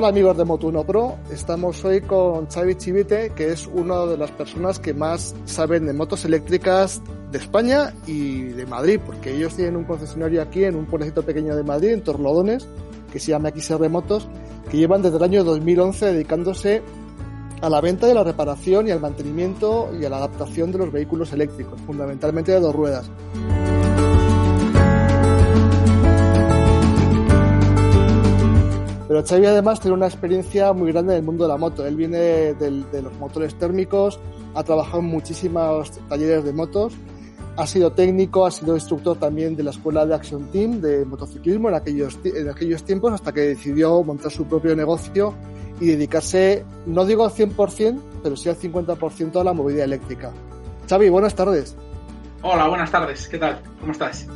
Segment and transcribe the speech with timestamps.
[0.00, 4.30] Hola amigos de Moto1 Pro, estamos hoy con Xavi Chivite, que es una de las
[4.30, 9.76] personas que más saben de motos eléctricas de España y de Madrid, porque ellos tienen
[9.76, 12.66] un concesionario aquí en un pueblecito pequeño de Madrid, en Torlodones,
[13.12, 14.26] que se llama XR Motos,
[14.70, 16.80] que llevan desde el año 2011 dedicándose
[17.60, 20.78] a la venta y a la reparación y al mantenimiento y a la adaptación de
[20.78, 23.10] los vehículos eléctricos, fundamentalmente de dos ruedas.
[29.10, 31.84] Pero Xavi además tiene una experiencia muy grande en el mundo de la moto.
[31.84, 34.20] Él viene de los motores térmicos,
[34.54, 36.92] ha trabajado en muchísimos talleres de motos,
[37.56, 41.70] ha sido técnico, ha sido instructor también de la escuela de Action Team de motociclismo
[41.70, 45.34] en aquellos, en aquellos tiempos hasta que decidió montar su propio negocio
[45.80, 50.30] y dedicarse, no digo al 100%, pero sí al 50% a la movilidad eléctrica.
[50.88, 51.76] Xavi, buenas tardes.
[52.42, 53.26] Hola, buenas tardes.
[53.26, 53.60] ¿Qué tal?
[53.80, 54.28] ¿Cómo estás?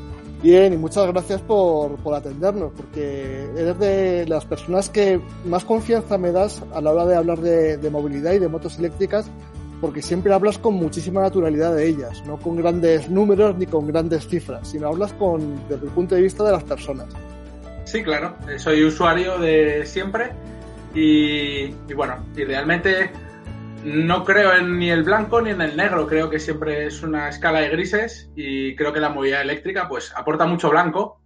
[0.45, 6.19] Bien, y muchas gracias por, por atendernos, porque eres de las personas que más confianza
[6.19, 9.25] me das a la hora de hablar de, de movilidad y de motos eléctricas,
[9.81, 14.29] porque siempre hablas con muchísima naturalidad de ellas, no con grandes números ni con grandes
[14.29, 17.07] cifras, sino hablas con, desde el punto de vista de las personas.
[17.87, 18.37] Sí, claro.
[18.59, 20.33] Soy usuario de siempre
[20.95, 23.11] y, y bueno, y realmente
[23.85, 26.07] no creo en ni el blanco ni en el negro.
[26.07, 30.13] Creo que siempre es una escala de grises y creo que la movilidad eléctrica pues
[30.17, 31.21] aporta mucho blanco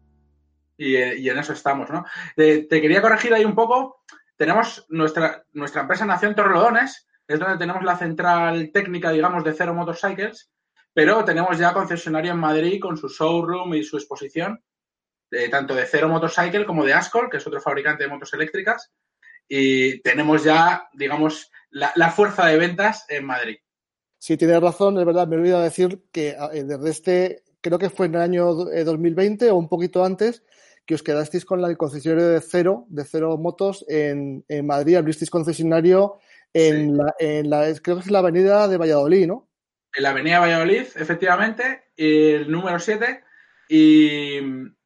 [0.76, 2.04] y, eh, en eso estamos, ¿no?
[2.36, 4.02] Eh, te quería corregir ahí un poco.
[4.36, 9.54] Tenemos nuestra, nuestra empresa nació en Torrelodones, es donde tenemos la central técnica, digamos, de
[9.54, 10.50] Zero Motorcycles,
[10.92, 14.62] pero tenemos ya concesionario en Madrid con su showroom y su exposición
[15.30, 18.92] de, tanto de Zero Motorcycle como de Ascol, que es otro fabricante de motos eléctricas.
[19.48, 23.56] Y tenemos ya, digamos, la, la fuerza de ventas en Madrid.
[24.18, 27.90] Sí, tienes razón, es verdad, me he olvidado decir que eh, desde este, creo que
[27.90, 30.42] fue en el año eh, 2020 o un poquito antes,
[30.84, 34.96] que os quedasteis con la- el concesionario de Cero, de Cero Motos en, en Madrid,
[34.96, 36.18] abristeis concesionario
[36.52, 36.96] en, Sí.
[36.96, 39.48] la, en la, creo que es la avenida de Valladolid, ¿no?
[39.94, 43.22] En la Avenida Valladolid, efectivamente, el número 7.
[43.68, 44.38] Y,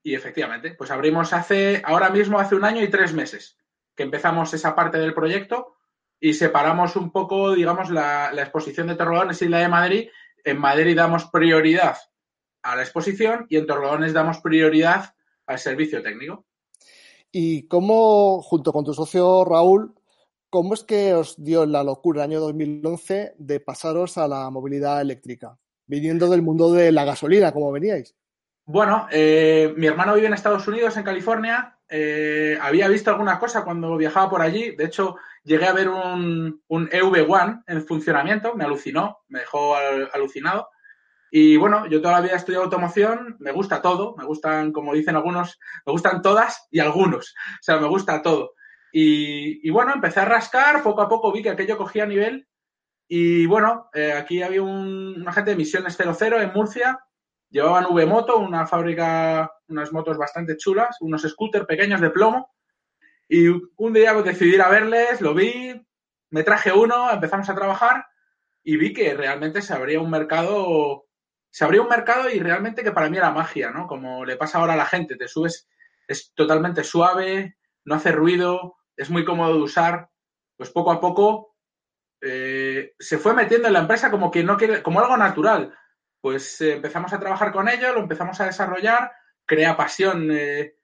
[0.03, 3.57] y efectivamente, pues abrimos hace, ahora mismo hace un año y tres meses
[3.95, 5.77] que empezamos esa parte del proyecto
[6.23, 10.09] y separamos un poco, digamos, la, la exposición de Torrelodones y la de Madrid.
[10.45, 11.97] En Madrid damos prioridad
[12.63, 15.17] a la exposición y en Torrelodones damos prioridad
[15.47, 16.47] al servicio técnico.
[17.33, 19.97] Y cómo, junto con tu socio Raúl,
[20.49, 25.01] ¿cómo es que os dio la locura el año 2011 de pasaros a la movilidad
[25.01, 25.59] eléctrica?
[25.89, 28.15] Viniendo del mundo de la gasolina, como veníais.
[28.65, 31.81] Bueno, eh, mi hermano vive en Estados Unidos, en California.
[31.95, 34.75] Eh, había visto alguna cosa cuando viajaba por allí.
[34.77, 38.55] De hecho, llegué a ver un, un EV1 en funcionamiento.
[38.55, 40.71] Me alucinó, me dejó al- alucinado.
[41.31, 43.37] Y bueno, yo toda la vida he estudiado automoción.
[43.41, 44.15] Me gusta todo.
[44.17, 47.35] Me gustan, como dicen algunos, me gustan todas y algunos.
[47.37, 48.55] O sea, me gusta todo.
[48.91, 50.83] Y, y bueno, empecé a rascar.
[50.83, 52.49] Poco a poco vi que aquello cogía nivel.
[53.07, 56.99] Y bueno, eh, aquí había un, un de emisiones 00 en Murcia
[57.53, 62.51] llevaban V-Moto, una fábrica, unas motos bastante chulas, unos scooters pequeños de plomo.
[63.29, 65.81] Y un día pues, decidí ir a verles, lo vi,
[66.31, 68.07] me traje uno, empezamos a trabajar
[68.65, 71.05] y vi que realmente se abría un mercado,
[71.51, 73.87] se abría un mercado y realmente que para mí era magia, ¿no?
[73.87, 75.69] Como le pasa ahora a la gente, te subes,
[76.09, 80.09] es totalmente suave, no hace ruido, es muy cómodo de usar.
[80.57, 81.57] Pues poco a poco
[82.21, 85.75] eh, se fue metiendo en la empresa como que no quiere, como algo natural
[86.23, 89.13] pues eh, empezamos a trabajar con ello, lo empezamos a desarrollar,
[89.45, 90.31] crea pasión.
[90.31, 90.77] eh,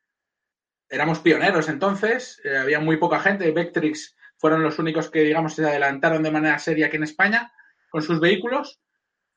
[0.91, 3.51] éramos pioneros entonces, eh, había muy poca gente.
[3.53, 7.53] Vectrix fueron los únicos que, digamos, se adelantaron de manera seria aquí en España
[7.89, 8.81] con sus vehículos.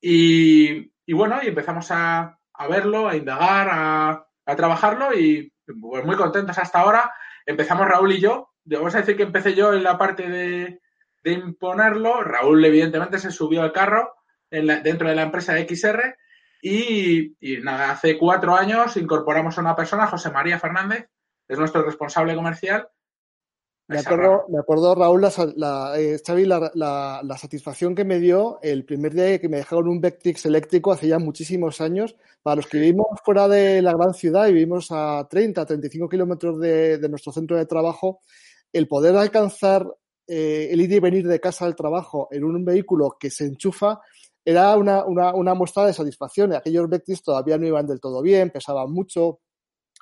[0.02, 6.04] Y, y bueno, y empezamos a, a verlo, a indagar, a, a, trabajarlo y pues
[6.04, 7.14] muy contentos hasta ahora.
[7.46, 8.50] Empezamos Raúl y yo.
[8.64, 10.82] Vamos a decir que empecé yo en la parte de,
[11.24, 12.24] de imponerlo.
[12.24, 14.21] Raúl, evidentemente, se subió al carro
[14.52, 16.16] en la, dentro de la empresa XR
[16.62, 17.34] Y,
[17.64, 21.08] nada, hace cuatro años incorporamos a una persona, José María Fernández,
[21.48, 22.88] es nuestro responsable comercial.
[23.88, 25.22] Me acuerdo, me acuerdo, Raúl,
[25.58, 26.22] la, eh,
[26.76, 31.10] la, satisfacción que me dio el primer día que me dejaron un Vectrix eléctrico hace
[31.10, 32.16] ya muchísimos años.
[32.42, 36.60] Para los que vivimos fuera de la gran ciudad y vivimos a 30, 35 kilómetros
[36.60, 38.22] de, de nuestro centro de trabajo,
[38.72, 39.86] el poder alcanzar
[40.34, 44.00] eh, el ir y venir de casa al trabajo en un vehículo que se enchufa
[44.44, 46.54] era una, una, una muestra de satisfacción.
[46.54, 49.40] Aquellos Vectis todavía no iban del todo bien, pesaban mucho,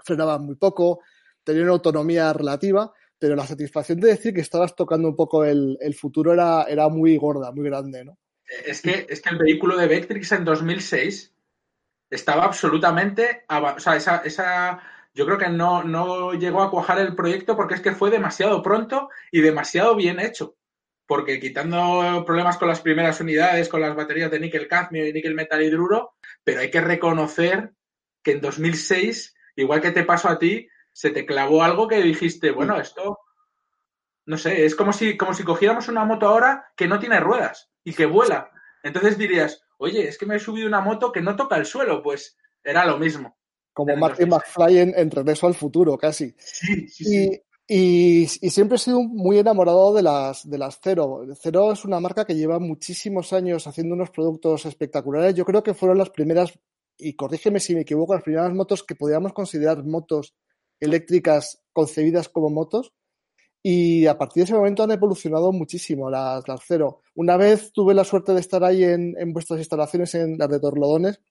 [0.03, 1.01] frenaban muy poco,
[1.43, 5.93] tenían autonomía relativa, pero la satisfacción de decir que estabas tocando un poco el, el
[5.93, 8.17] futuro era, era muy gorda, muy grande, ¿no?
[8.65, 11.33] Es que, es que el vehículo de Vectrix en 2006
[12.09, 13.45] estaba absolutamente...
[13.47, 14.81] O sea, esa, esa
[15.13, 18.61] yo creo que no, no llegó a cuajar el proyecto porque es que fue demasiado
[18.63, 20.55] pronto y demasiado bien hecho.
[21.09, 25.33] Porque quitando problemas con las primeras unidades, con las baterías de níquel cadmio y níquel
[25.33, 26.13] metal hidruro,
[26.43, 27.71] pero hay que reconocer
[28.21, 32.51] que en 2006, igual que te pasó a ti, se te clavó algo que dijiste,
[32.51, 33.17] bueno, esto,
[34.27, 37.71] no sé, es como si, como si cogiéramos una moto ahora que no tiene ruedas
[37.83, 38.51] y que vuela.
[38.83, 42.03] Entonces dirías, oye, es que me he subido una moto que no toca el suelo,
[42.03, 43.35] pues era lo mismo.
[43.73, 46.35] Como Martin McFly en, Regreso al Futuro, casi.
[46.99, 47.31] Y,
[47.69, 51.21] siempre he sido muy enamorado de las, de las Cero.
[51.39, 55.35] Cero es una marca que lleva muchísimos años haciendo unos productos espectaculares.
[55.35, 56.57] Yo creo que fueron las primeras,
[56.97, 60.33] y corrígeme si me equivoco, las primeras motos que podíamos considerar motos
[60.79, 62.91] eléctricas concebidas como motos.
[63.61, 67.01] Y a partir de ese momento han evolucionado muchísimo las, las Cero.
[67.13, 70.59] Una vez tuve la suerte de estar ahí en, en vuestras instalaciones en las de
[70.59, 71.21] Torlodones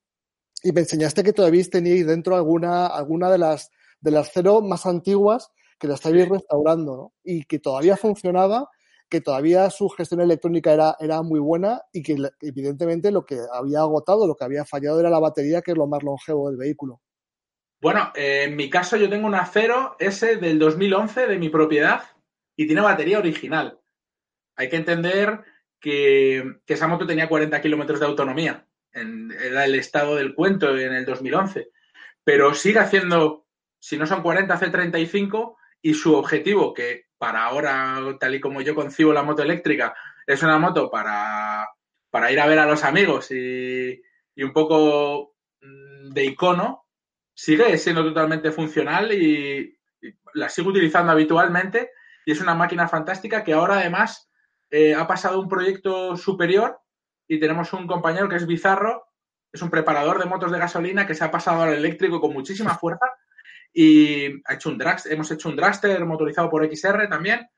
[0.62, 3.70] y me enseñaste que todavía teníais dentro alguna, alguna de las
[4.00, 7.12] de las cero más antiguas que la estáis restaurando, ¿no?
[7.22, 8.68] Y que todavía funcionaba,
[9.08, 13.80] que todavía su gestión electrónica era, era muy buena y que evidentemente lo que había
[13.80, 17.00] agotado, lo que había fallado era la batería, que es lo más longevo del vehículo.
[17.80, 22.02] Bueno, eh, en mi caso yo tengo una Cero S del 2011 de mi propiedad
[22.56, 23.80] y tiene batería original.
[24.56, 25.40] Hay que entender
[25.80, 30.94] que, que esa moto tenía 40 kilómetros de autonomía era el estado del cuento en
[30.94, 31.70] el 2011,
[32.24, 33.46] pero sigue haciendo,
[33.78, 38.60] si no son 40, hace 35 y su objetivo, que para ahora, tal y como
[38.60, 39.94] yo concibo la moto eléctrica,
[40.26, 41.68] es una moto para,
[42.10, 44.00] para ir a ver a los amigos y,
[44.34, 46.86] y un poco mm, de icono,
[47.34, 49.74] sigue siendo totalmente funcional y,
[50.34, 51.90] la sigo utilizando habitualmente
[52.24, 54.30] y es una máquina fantástica que ahora además
[54.70, 56.80] eh, ha pasado un proyecto superior
[57.26, 59.06] y tenemos un compañero que es Bizarro,
[59.52, 62.76] es un preparador de motos de gasolina que se ha pasado al eléctrico con muchísima
[62.76, 63.06] fuerza
[63.72, 67.48] y ha hecho un dragster, hemos hecho un dragster motorizado por XR también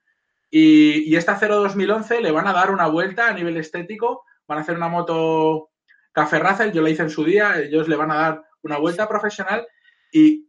[0.50, 4.58] y, y esta 0 2011 le van a dar una vuelta a nivel estético, van
[4.58, 5.70] a hacer una moto
[6.12, 9.08] Café Racer, yo la hice en su día, ellos le van a dar una vuelta
[9.08, 9.66] profesional
[10.12, 10.48] y,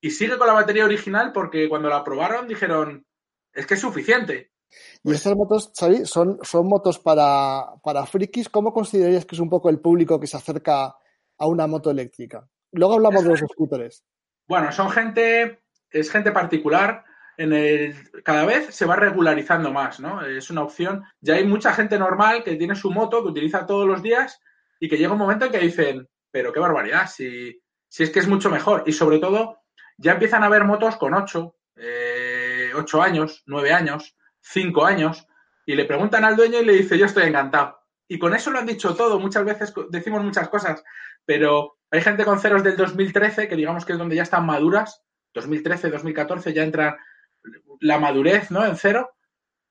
[0.00, 3.04] y sigue con la batería original porque cuando la probaron dijeron,
[3.52, 4.52] es que es suficiente.
[5.02, 8.48] Y pues estas motos, Xavi, son, son motos para, para frikis.
[8.48, 10.94] ¿Cómo considerarías que es un poco el público que se acerca
[11.38, 12.48] a una moto eléctrica?
[12.72, 14.04] Luego hablamos de los scooters.
[14.50, 15.60] Bueno, son gente,
[15.92, 17.04] es gente particular.
[17.36, 17.94] En el,
[18.24, 20.22] cada vez se va regularizando más, ¿no?
[20.26, 21.04] Es una opción.
[21.20, 24.40] Ya hay mucha gente normal que tiene su moto, que utiliza todos los días
[24.80, 28.18] y que llega un momento en que dicen, pero qué barbaridad, si, si es que
[28.18, 28.82] es mucho mejor.
[28.86, 29.60] Y sobre todo,
[29.96, 35.28] ya empiezan a haber motos con 8, eh, 8 años, 9 años, cinco años,
[35.64, 37.78] y le preguntan al dueño y le dice, yo estoy encantado.
[38.08, 40.82] Y con eso lo han dicho todo, muchas veces decimos muchas cosas,
[41.24, 45.02] pero hay gente con ceros del 2013, que digamos que es donde ya están maduras,
[45.34, 46.98] 2013, 2014 ya entra
[47.80, 48.64] la madurez, ¿no?
[48.64, 49.10] En cero,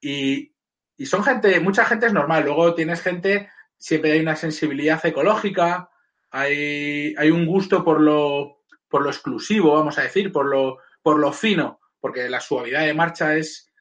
[0.02, 0.54] y,
[0.98, 5.90] y son gente, mucha gente es normal, luego tienes gente, siempre hay una sensibilidad ecológica,
[6.32, 11.20] hay, hay un gusto por lo, por lo exclusivo, vamos a decir, por lo, por
[11.20, 13.72] lo fino, porque la suavidad de marcha es,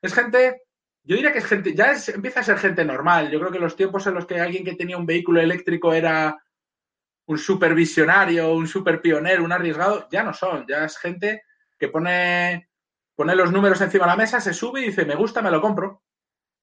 [0.00, 0.62] es gente,
[1.04, 3.30] yo diría que es gente, ya empieza a ser gente normal.
[3.30, 6.42] Yo creo que los tiempos en los que alguien que tenía un vehículo eléctrico era
[7.32, 10.66] un supervisionario, un super pionero, un arriesgado, ya no son.
[10.68, 11.44] Ya es gente
[11.78, 12.68] que pone,
[13.14, 15.60] pone los números encima de la mesa, se sube y dice, me gusta, me lo
[15.60, 16.02] compro.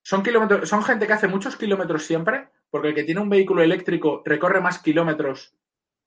[0.02, 3.64] Son, kilómetros, son gente que hace muchos kilómetros siempre, porque el que tiene un vehículo
[3.64, 5.56] eléctrico recorre más kilómetros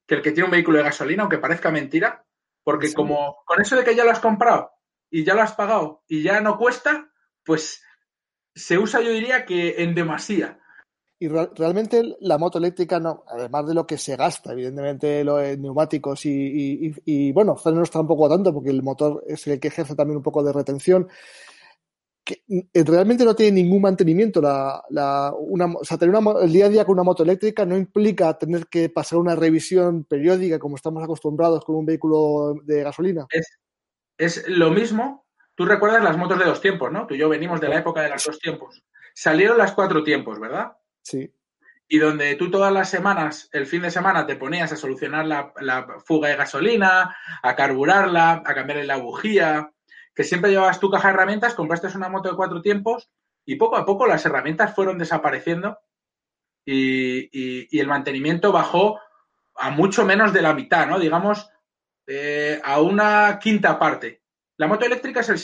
[0.06, 2.24] que el que tiene un vehículo de gasolina, aunque parezca mentira,
[2.64, 4.72] porque como con eso de que ya lo has comprado
[5.10, 7.12] y ya lo has pagado y ya no cuesta,
[7.44, 7.84] pues
[8.54, 10.58] se usa, yo diría que en demasía.
[11.22, 16.26] Y realmente la moto eléctrica, no, además de lo que se gasta, evidentemente, los neumáticos
[16.26, 20.16] y, y, y, bueno, frenos tampoco tanto, porque el motor es el que ejerce también
[20.16, 21.08] un poco de retención.
[22.24, 22.42] que
[22.84, 24.40] realmente no tiene ningún mantenimiento.
[24.40, 27.64] La, la, una, o sea, tener una, el día a día con una moto eléctrica
[27.66, 32.82] no implica tener que pasar una revisión periódica como estamos acostumbrados con un vehículo de
[32.82, 33.26] gasolina.
[33.28, 33.58] Es,
[34.18, 35.26] es lo mismo.
[35.54, 37.06] Tú recuerdas las motos de dos tiempos, ¿no?
[37.06, 38.82] Tú y yo venimos de la época de los dos tiempos.
[39.14, 40.72] Salieron las cuatro tiempos, ¿verdad?
[41.02, 41.32] Sí.
[41.88, 45.86] Y donde tú todas las semanas, el fin de semana, te ponías a solucionar la,
[46.04, 49.70] fuga de gasolina, a carburarla, a cambiarle la bujía,
[50.14, 53.10] que siempre llevabas tu caja de herramientas, compraste una moto de cuatro tiempos
[53.44, 55.80] y poco a poco las herramientas fueron desapareciendo
[56.64, 58.98] y, el mantenimiento bajó
[59.56, 60.98] a mucho menos de la mitad, ¿no?
[60.98, 61.50] Digamos,
[62.06, 64.22] eh, a una quinta parte.
[64.56, 65.38] La moto eléctrica es el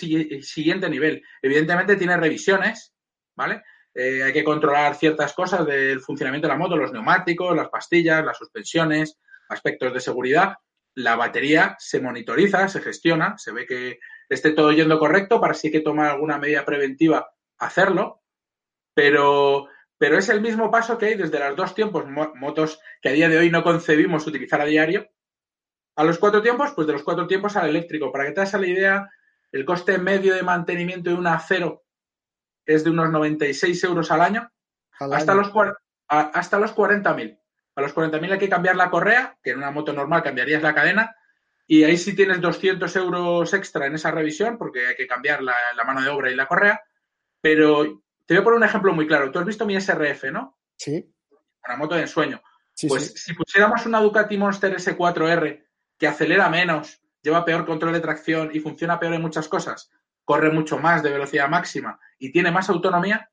[0.45, 1.23] siguiente nivel.
[1.43, 2.95] Evidentemente tiene revisiones,
[3.37, 3.63] ¿vale?
[4.01, 8.25] Eh, hay que controlar ciertas cosas del funcionamiento de la moto, los neumáticos, las pastillas,
[8.25, 10.55] las suspensiones, aspectos de seguridad.
[10.95, 15.73] La batería se monitoriza, se gestiona, se ve que esté todo yendo correcto para hay
[15.73, 17.29] que tomar alguna medida preventiva,
[17.59, 18.23] hacerlo.
[18.95, 19.67] Pero,
[19.99, 22.05] pero es el mismo paso que hay desde las dos tiempos,
[22.37, 25.09] motos que a día de hoy no concebimos utilizar a diario,
[25.97, 28.13] a los cuatro tiempos, pues de los cuatro tiempos al eléctrico.
[28.13, 29.11] Para que te hagas la idea,
[29.51, 31.83] el coste medio de mantenimiento de una acero
[32.69, 34.53] es de unos 96 euros al año,
[35.01, 35.41] al hasta, año.
[35.41, 35.75] Los,
[36.07, 37.41] hasta los 40.000.
[37.75, 40.75] A los 40.000 hay que cambiar la correa, que en una moto normal cambiarías la
[40.75, 41.17] cadena,
[41.67, 45.55] y ahí sí tienes 200 euros extra en esa revisión, porque hay que cambiar la,
[45.75, 46.83] la, mano de obra y la correa.
[47.41, 49.31] Pero te voy a poner un ejemplo muy claro.
[49.31, 50.59] Tú has visto mi SRF, ¿no?
[50.77, 51.11] Sí.
[51.67, 52.43] Una moto de ensueño.
[52.75, 53.19] Sí, pues sí.
[53.19, 55.65] si pusiéramos una Ducati Monster S4R
[55.99, 59.91] que acelera menos, lleva peor control de tracción y funciona peor en muchas cosas,
[60.29, 63.31] corre mucho más de velocidad máxima y tiene más autonomía,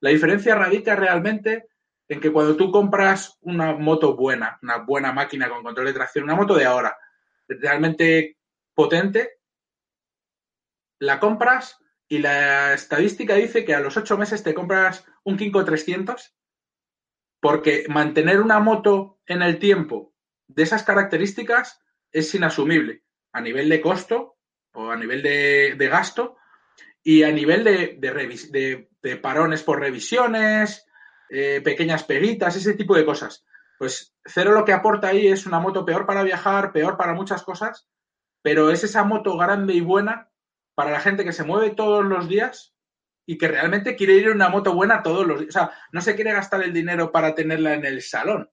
[0.00, 1.66] la diferencia radica realmente
[2.08, 6.24] en que cuando tú compras una moto buena, una buena máquina con control de tracción,
[6.24, 6.94] una moto de ahora,
[7.48, 8.36] realmente
[8.74, 9.38] potente,
[10.98, 15.64] la compras y la estadística dice que a los ocho meses te compras un Kinko
[15.64, 16.36] 300
[17.40, 20.12] porque mantener una moto en el tiempo
[20.48, 24.35] de esas características es inasumible a nivel de costo
[24.76, 26.36] o a nivel de, gasto
[27.02, 30.86] y a nivel de, de parones por revisiones,
[31.28, 33.44] eh, pequeñas peguitas, ese tipo de cosas.
[33.78, 37.42] Pues Cero lo que aporta ahí es una moto peor para viajar, peor para muchas
[37.42, 37.88] cosas,
[38.42, 40.30] pero es esa moto grande y buena
[40.74, 42.74] para la gente que se mueve todos los días
[43.26, 45.56] y que realmente quiere ir en una moto buena todos los días.
[45.56, 48.50] O sea, no se quiere gastar el dinero para tenerla en el salón.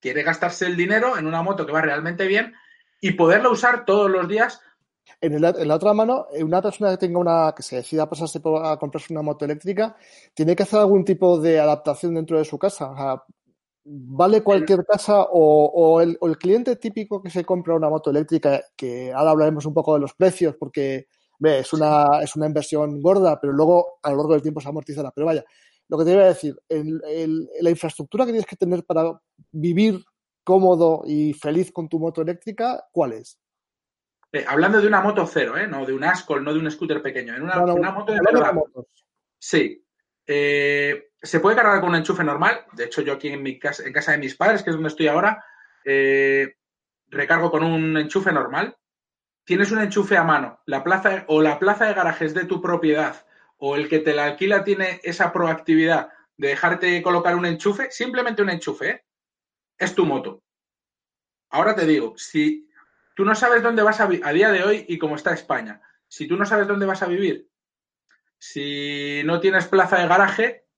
[0.00, 2.54] Quiere gastarse el dinero en una moto que va realmente bien
[3.00, 4.60] y poderla usar todos los días.
[5.20, 8.76] En, el, la otra mano, una persona que tenga una, que se decida pasarse a
[8.78, 9.96] comprarse una moto eléctrica,
[10.34, 12.90] tiene que hacer algún tipo de adaptación dentro de su casa.
[12.90, 13.22] O sea,
[13.84, 19.30] vale cualquier casa o, el, cliente típico que se compra una moto eléctrica, que ahora
[19.30, 21.06] hablaremos un poco de los precios porque
[21.40, 25.10] es, una, es una inversión gorda, pero luego a lo largo del tiempo se amortizará.
[25.12, 25.44] Pero vaya,
[25.88, 29.18] lo que te iba a decir, la infraestructura que tienes que tener para
[29.52, 30.04] vivir
[30.44, 33.38] cómodo y feliz con tu moto eléctrica, ¿cuál es?
[34.32, 35.66] Eh, hablando de una moto cero, ¿eh?
[35.66, 38.12] no de un Ascol, no de un scooter pequeño, en una, no, no, una moto
[38.12, 38.54] de verdad.
[39.38, 39.82] Sí.
[40.26, 42.66] Eh, se puede cargar con un enchufe normal.
[42.72, 44.90] De hecho, yo aquí en, mi casa, en casa de mis padres, que es donde
[44.90, 45.42] estoy ahora,
[45.84, 46.56] eh,
[47.08, 48.76] recargo con un enchufe normal.
[49.44, 53.24] Tienes un enchufe a mano, la plaza o la plaza de garajes de tu propiedad
[53.56, 58.42] o el que te la alquila tiene esa proactividad de dejarte colocar un enchufe, simplemente
[58.42, 59.04] un enchufe, ¿eh?
[59.78, 60.42] es tu moto.
[61.50, 62.67] Ahora te digo, si
[63.18, 65.82] tú no sabes dónde vas a vivir, a día de hoy y cómo está España,
[66.06, 67.50] si tú no sabes dónde vas a vivir,
[68.38, 70.68] si no tienes plaza de garaje,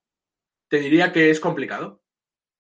[0.69, 2.03] te diría que es complicado.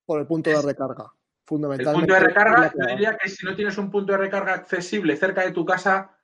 [0.05, 1.15] Por el punto de recarga,
[1.47, 1.99] fundamentalmente.
[1.99, 5.17] El punto de recarga, te diría que si no tienes un punto de recarga accesible
[5.17, 6.15] cerca de tu casa,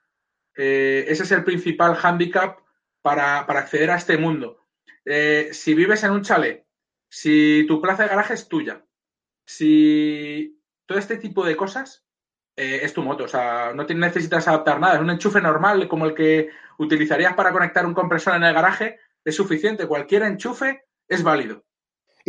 [0.55, 2.59] eh, ese es el principal hándicap
[3.01, 4.67] para, para, acceder a este mundo.
[5.03, 6.63] Eh, si vives en un chalet,
[7.09, 8.85] si tu plaza de garaje es tuya,
[9.47, 12.06] si todo este tipo de cosas
[12.57, 15.87] eh, es tu moto, o sea, no te necesitas adaptar nada, es un enchufe normal
[15.87, 16.49] como el que
[16.79, 21.63] utilizarías para conectar un compresor en el garaje, es suficiente, cualquier enchufe es válido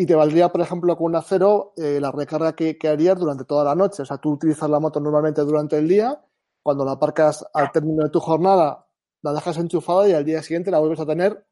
[0.01, 3.45] y te valdría, por ejemplo, con un acero eh, la recarga que, que, harías durante
[3.45, 4.03] toda la noche.
[4.03, 6.23] O sea, tú utilizas la moto normalmente durante el día,
[6.63, 8.87] cuando la aparcas al término de tu jornada,
[9.23, 11.45] la dejas enchufada y al día siguiente la vuelves a tener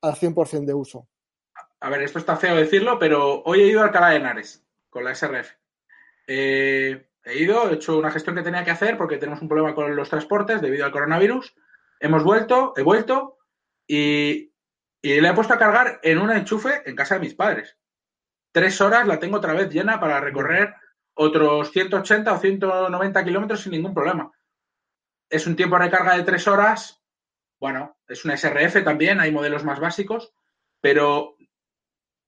[0.00, 1.08] al 100% de uso.
[1.80, 5.04] A ver, esto está feo decirlo, pero hoy he ido a Alcalá de Henares con
[5.04, 5.50] la SRF.
[6.26, 9.74] Eh, he ido, he hecho una gestión que tenía que hacer porque tenemos un problema
[9.74, 11.54] con los transportes debido al coronavirus.
[11.98, 13.38] Hemos vuelto, he vuelto
[13.86, 14.52] y,
[15.02, 17.76] y le he puesto a cargar en un enchufe en casa de mis padres
[18.52, 20.74] tres horas la tengo otra vez llena para recorrer
[21.14, 24.32] otros 180 o 190 kilómetros sin ningún problema.
[25.28, 27.00] Es un tiempo de recarga de tres horas
[27.60, 30.32] bueno, es una SRF también, hay modelos más básicos,
[30.80, 31.36] pero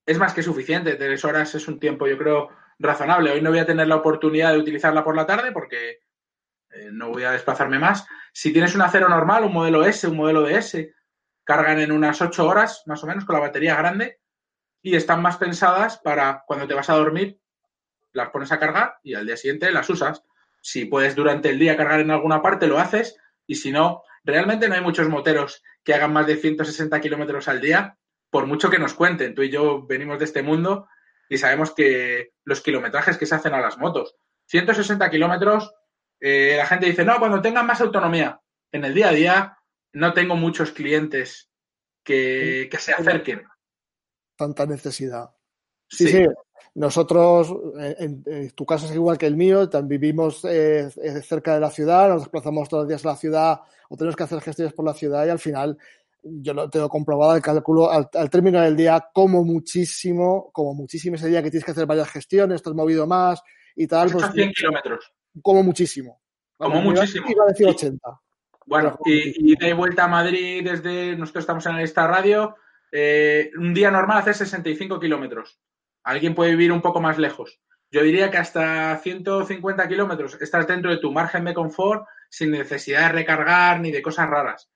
[0.05, 0.95] es más que suficiente.
[0.97, 2.51] Tres horas es un tiempo, yo creo,
[2.83, 3.31] razonable.
[3.31, 6.01] Hoy no voy a tener la oportunidad de utilizarla por la tarde porque
[6.71, 8.07] eh, no voy a desplazarme más.
[8.33, 10.95] Si tienes un acero normal, un modelo S, un modelo de S,
[11.45, 14.21] cargan en unas ocho horas, más o menos, con la batería grande
[14.83, 17.41] y están más pensadas para cuando te vas a dormir,
[18.13, 20.23] las pones a cargar y al día siguiente las usas.
[20.61, 24.69] Si puedes durante el día cargar en alguna parte, lo haces y si no, realmente
[24.69, 27.97] no hay muchos moteros que hagan más de 160 kilómetros al día,
[28.31, 29.35] por mucho que nos cuenten.
[29.35, 30.89] Tú y yo venimos de este mundo
[31.33, 34.17] y sabemos que los kilometrajes que se hacen a las motos,
[34.49, 35.73] 160 kilómetros,
[36.21, 38.39] eh, la gente dice, no, cuando tengan más autonomía.
[38.71, 39.59] En el día a día
[39.95, 41.51] no tengo muchos clientes
[42.05, 43.45] que, que se acerquen.
[44.37, 45.31] Tanta necesidad.
[45.89, 46.27] Sí, sí.
[46.75, 47.55] Nosotros,
[47.99, 50.91] en, tu caso es igual que el mío, también vivimos eh,
[51.23, 54.23] cerca de la ciudad, nos desplazamos todos los días a la ciudad o tenemos que
[54.25, 55.79] hacer gestiones por la ciudad y al final
[56.23, 61.29] yo lo tengo comprobado, el cálculo al, término del día, como muchísimo, como muchísimo ese
[61.29, 63.43] día que tienes que hacer varias gestiones, te has movido más
[63.77, 64.11] y tal.
[64.11, 65.13] Pues, 100 kilómetros.
[65.43, 66.21] Como muchísimo.
[66.57, 67.27] Como muchísimo.
[67.29, 68.21] Iba a decir 80.
[68.67, 72.55] Bueno, y, de vuelta a Madrid desde, nosotros estamos en esta radio,
[72.93, 75.59] eh, un día normal hace 65 kilómetros.
[76.05, 77.61] Alguien puede vivir un poco más lejos.
[77.91, 83.09] Yo diría que hasta 150 kilómetros estás dentro de tu margen de confort sin necesidad
[83.09, 84.72] de recargar ni de cosas raras.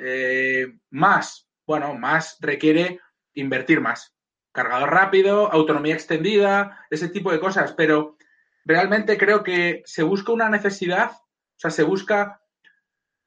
[0.00, 3.00] Eh, más, bueno, más requiere
[3.34, 4.14] invertir más.
[4.52, 7.72] Cargador rápido, autonomía extendida, ese tipo de cosas.
[7.72, 8.16] Pero
[8.64, 12.40] realmente creo que se busca una necesidad, o sea, se busca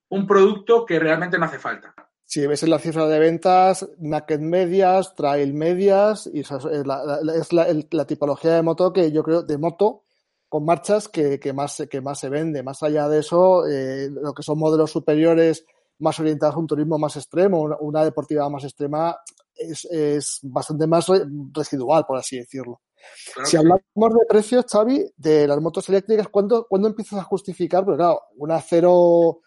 [0.09, 1.95] un producto que realmente no hace falta
[2.33, 8.55] si ves en la cifra de ventas, naked medias, trail medias, y es, la, tipología
[8.55, 10.03] de moto que yo creo, de moto
[10.49, 12.63] con marchas que, más, que más se vende.
[12.63, 15.65] Más allá de eso, eh, lo que son modelos superiores
[16.03, 19.17] más orientados a un turismo más extremo, una, deportiva más extrema,
[19.55, 21.07] es, bastante más
[21.53, 22.81] residual, por así decirlo.
[23.43, 27.83] si hablamos de precios, Xavi, de las motos eléctricas, ¿cuándo, ¿cuándo empiezas a justificar?
[27.83, 29.39] Porque claro, una cero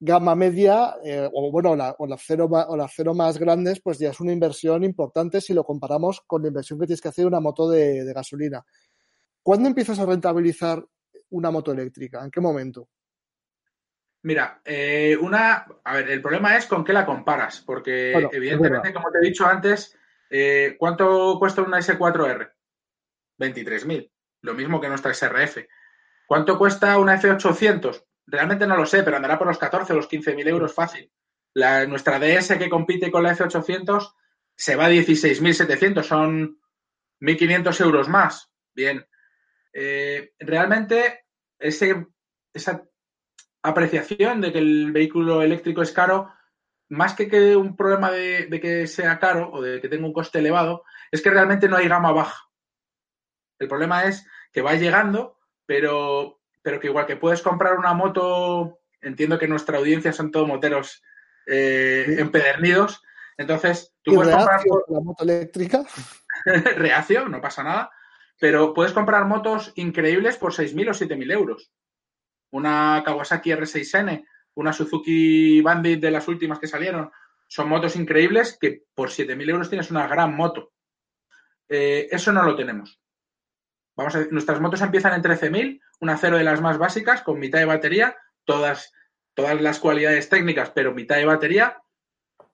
[0.00, 3.98] gama media, eh, o bueno, la, o, la cero, o las cero más grandes, pues
[3.98, 7.26] ya es una inversión importante si lo comparamos con la inversión que tienes que hacer
[7.26, 8.64] una moto de, gasolina.
[9.42, 10.82] ¿Cuándo empiezas a rentabilizar
[11.30, 12.24] una moto eléctrica?
[12.24, 12.88] ¿En qué momento?
[14.22, 19.10] Mira, eh, una, a ver, el problema es con qué la comparas, porque evidentemente, como
[19.10, 19.96] te he dicho antes,
[20.28, 22.52] eh, ¿cuánto cuesta una S4R?
[23.38, 24.10] 23.000,
[24.42, 25.66] lo mismo que nuestra SRF.
[26.26, 28.04] ¿Cuánto cuesta una F800?
[28.26, 31.10] Realmente no lo sé, pero andará por los 14 o los 15 mil euros fácil.
[31.54, 34.14] La, nuestra DS que compite con la F800
[34.54, 36.60] se va a 16.700, son
[37.20, 38.52] 1.500 euros más.
[38.74, 39.04] Bien.
[39.72, 41.24] Eh, realmente
[41.58, 42.06] ese,
[42.52, 42.84] esa
[43.62, 46.32] apreciación de que el vehículo eléctrico es caro,
[46.88, 50.12] más que, que un problema de, de, que sea caro o de que tenga un
[50.12, 52.48] coste elevado, es que realmente no hay gama baja.
[53.58, 58.80] El problema es que va llegando, pero pero que igual que puedes comprar una moto,
[59.00, 61.02] entiendo que nuestra audiencia son todos moteros
[61.46, 63.02] eh, empedernidos,
[63.36, 65.84] entonces tú puedes comprar la moto eléctrica.
[66.76, 67.90] reacio, no pasa nada,
[68.38, 71.72] pero puedes comprar motos increíbles por 6.000 o 7.000 euros.
[72.50, 77.10] Una Kawasaki R6N, una Suzuki Bandit de las últimas que salieron,
[77.46, 80.72] son motos increíbles que por 7.000 euros tienes una gran moto.
[81.68, 83.00] Eh, eso no lo tenemos.
[83.96, 87.66] Vamos nuestras motos empiezan en 13.000 una cero de las más básicas con mitad de
[87.66, 88.92] batería, todas,
[89.34, 91.78] todas las cualidades técnicas, pero mitad de batería.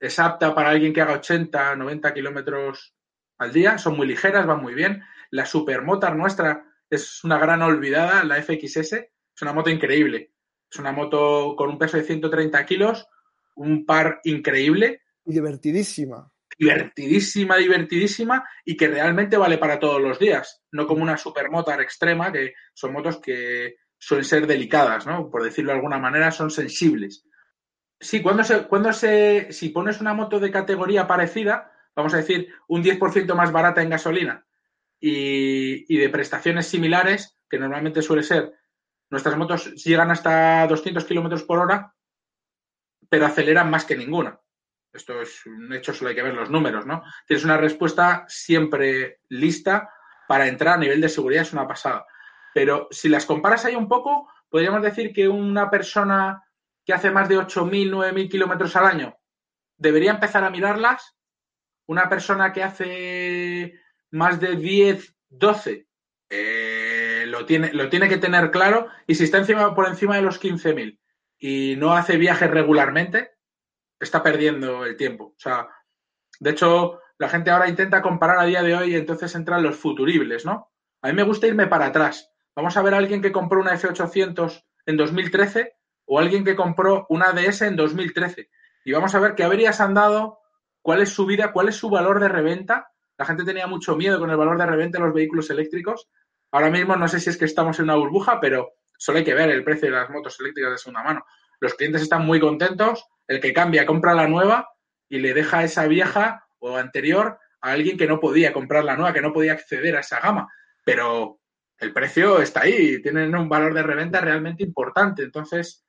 [0.01, 2.95] Es apta para alguien que haga 80, 90 kilómetros
[3.39, 3.79] al día.
[3.79, 5.03] Son muy ligeras, van muy bien.
[5.31, 9.07] La supermotar nuestra es una gran olvidada, la FXS.
[9.37, 10.33] Es una moto increíble.
[10.69, 13.07] Es una moto con un peso de 130 kilos,
[13.55, 15.03] un par increíble.
[15.25, 21.17] Y divertidísima divertidísima, divertidísima y que realmente vale para todos los días, no como una
[21.17, 25.31] supermotar extrema, que son motos que suelen ser delicadas, ¿no?
[25.31, 27.25] Por decirlo de alguna manera, son sensibles.
[27.99, 32.49] Sí, cuando se, cuando se, si pones una moto de categoría parecida, vamos a decir,
[32.69, 34.47] un 10% más barata en gasolina
[35.01, 38.53] y, y de prestaciones similares, que normalmente suele ser,
[39.11, 41.95] nuestras motos llegan hasta 200 kilómetros por hora,
[43.09, 44.41] pero aceleran más que ninguna
[44.97, 47.03] esto es un hecho, solo hay que ver los números, ¿no?
[47.27, 49.91] Tienes una respuesta siempre lista
[50.27, 52.07] para entrar a nivel de seguridad, es una pasada.
[52.53, 56.43] Pero si las comparas ahí un poco, podríamos decir que una persona
[56.85, 59.17] que hace más de 8.000, 9.000 kilómetros al año
[59.77, 61.15] debería empezar a mirarlas.
[61.87, 65.87] Una persona que hace más de 10, 12,
[66.31, 68.89] eh, lo, tiene, lo tiene que tener claro.
[69.07, 70.99] Y si está encima, por encima de los 15.000
[71.39, 73.37] y no hace viajes regularmente,
[74.01, 75.35] está perdiendo el tiempo.
[75.37, 75.69] O sea,
[76.41, 79.77] de hecho, la gente ahora intenta comparar a día de hoy y entonces entran los
[79.77, 80.71] futuribles, ¿no?
[81.03, 82.31] A mí me gusta irme para atrás.
[82.55, 87.07] Vamos a ver a alguien que compró una F800 en 2013 o alguien que compró
[87.09, 88.51] una DS en 2013.
[88.85, 90.41] Y vamos a ver qué averías han dado,
[90.81, 92.93] cuál es su vida, cuál es su valor de reventa.
[93.19, 96.09] La gente tenía mucho miedo con el valor de reventa de los vehículos eléctricos.
[96.57, 99.35] Ahora mismo no sé si es que estamos en una burbuja, pero solo hay que
[99.35, 101.27] ver el precio de las motos eléctricas de segunda mano.
[101.61, 104.67] Los clientes están muy contentos, el que cambia compra la nueva
[105.07, 109.13] y le deja esa vieja o anterior a alguien que no podía comprar la nueva,
[109.13, 110.51] que no podía acceder a esa gama.
[110.83, 111.41] Pero
[111.77, 115.25] el precio está ahí, tienen un valor de reventa realmente importante.
[115.25, 115.85] Entonces,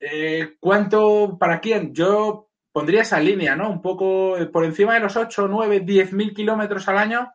[0.00, 1.92] eh, ¿cuánto para quién?
[1.92, 3.68] Yo pondría esa línea, ¿no?
[3.68, 7.30] Un poco por encima de los 8, 9, 10 mil kilómetros al año.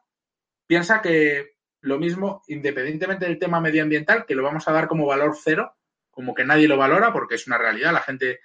[0.65, 1.52] Piensa que
[1.83, 5.75] lo mismo, independientemente del tema medioambiental, que lo vamos a dar como valor cero,
[6.09, 7.91] como que nadie lo valora, porque es una realidad.
[7.91, 8.39] La gente,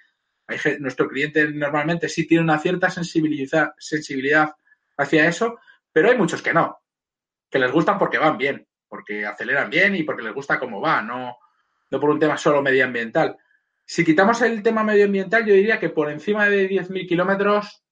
[0.79, 4.53] nuestro cliente normalmente sí tiene una cierta sensibilidad, sensibilidad
[4.97, 5.57] hacia eso,
[5.91, 6.81] pero hay muchos que no,
[7.49, 11.01] que les gustan porque van bien, porque aceleran bien y porque les gusta cómo va,
[11.01, 11.37] no,
[11.89, 13.37] no por un tema solo medioambiental.
[13.85, 17.85] Si quitamos el tema medioambiental, yo diría que por encima de 10.000 kilómetros,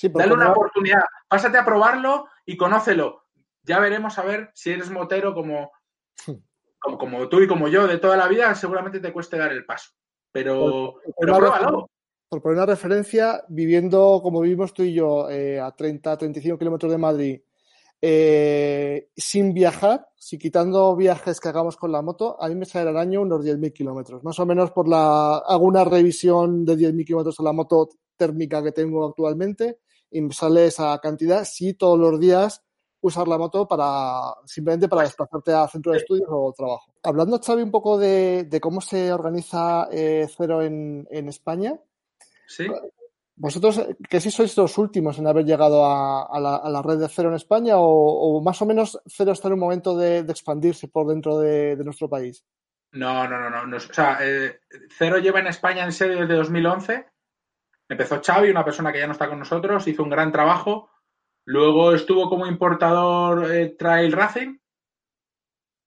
[0.00, 3.27] dale una oportunidad, pásate a probarlo y conócelo
[3.62, 5.70] ya veremos a ver si eres motero como,
[6.80, 9.90] como, tú y como yo de toda la vida, seguramente te cueste dar el paso.
[10.32, 11.88] Pero, por,
[12.28, 16.92] Por poner una referencia, viviendo como vivimos tú y yo eh, a 30, 35 kilómetros
[16.92, 17.40] de Madrid,
[18.00, 22.90] eh, sin viajar, si quitando viajes que hagamos con la moto, a mí me sale
[22.90, 24.22] al año unos 10.000 kilómetros.
[24.22, 28.72] Más o menos por la, alguna revisión de 10.000 kilómetros a la moto térmica que
[28.72, 29.78] tengo actualmente
[30.10, 31.44] y me sale esa cantidad.
[31.44, 32.62] Si todos los días
[33.00, 36.92] usar la moto para simplemente para desplazarte a centro de estudios o trabajo.
[37.02, 41.78] Hablando, Xavi, un poco de, cómo se organiza eh, Cero en, España.
[42.46, 42.66] Sí.
[43.36, 47.36] ¿Vosotros que si sois los últimos en haber llegado a, la, red de Cero en
[47.36, 51.76] España o, más o menos Cero está en un momento de, expandirse por dentro de,
[51.84, 52.44] nuestro país?
[52.90, 53.76] No, no, no, no.
[53.76, 57.06] o sea, eh, Cero lleva en España en serio desde 2011.
[57.90, 60.90] Empezó Xavi, una persona que ya no está con nosotros, hizo un gran trabajo
[61.48, 64.58] Luego estuvo como importador eh, Trail Racing,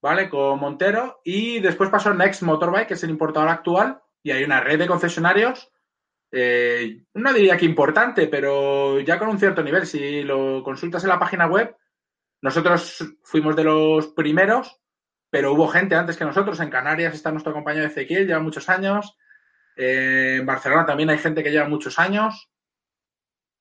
[0.02, 0.28] ¿vale?
[0.28, 1.22] Con Montero.
[1.24, 4.02] Y después pasó Next Motorbike, que es el importador actual.
[4.24, 5.72] Y hay una red de concesionarios,
[6.32, 9.86] eh, no diría que importante, pero ya con un cierto nivel.
[9.86, 11.78] Si lo consultas en la página web,
[12.42, 14.82] nosotros fuimos de los primeros,
[15.30, 16.60] pero hubo gente antes que nosotros.
[16.60, 19.16] En Canarias está nuestro compañero Ezequiel, lleva muchos años.
[19.76, 22.50] Eh, en Barcelona también hay gente que lleva muchos años.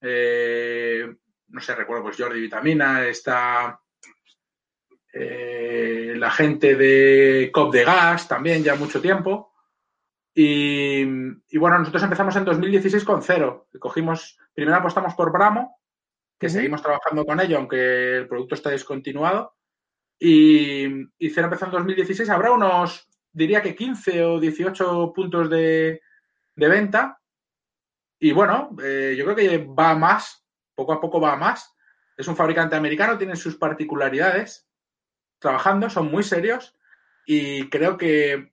[0.00, 1.06] Eh,
[1.50, 3.80] no sé, recuerdo, pues Jordi Vitamina, está
[5.12, 9.52] eh, la gente de COP de Gas también, ya mucho tiempo.
[10.32, 11.04] Y,
[11.58, 13.68] bueno, nosotros empezamos en 2016 con cero.
[13.78, 15.80] Cogimos, primero apostamos por Bramo,
[16.38, 19.56] que seguimos trabajando con ello, aunque el producto está descontinuado.
[20.18, 20.86] Y,
[21.18, 22.30] cero empezó en 2016.
[22.30, 26.00] Habrá unos, diría que 15 o 18 puntos de,
[26.54, 27.20] venta.
[28.20, 30.39] Y bueno, eh, yo creo que va más
[30.80, 31.76] poco a poco va más.
[32.16, 34.66] Es un fabricante americano, tiene sus particularidades
[35.38, 36.74] trabajando, son muy serios
[37.26, 38.52] y creo que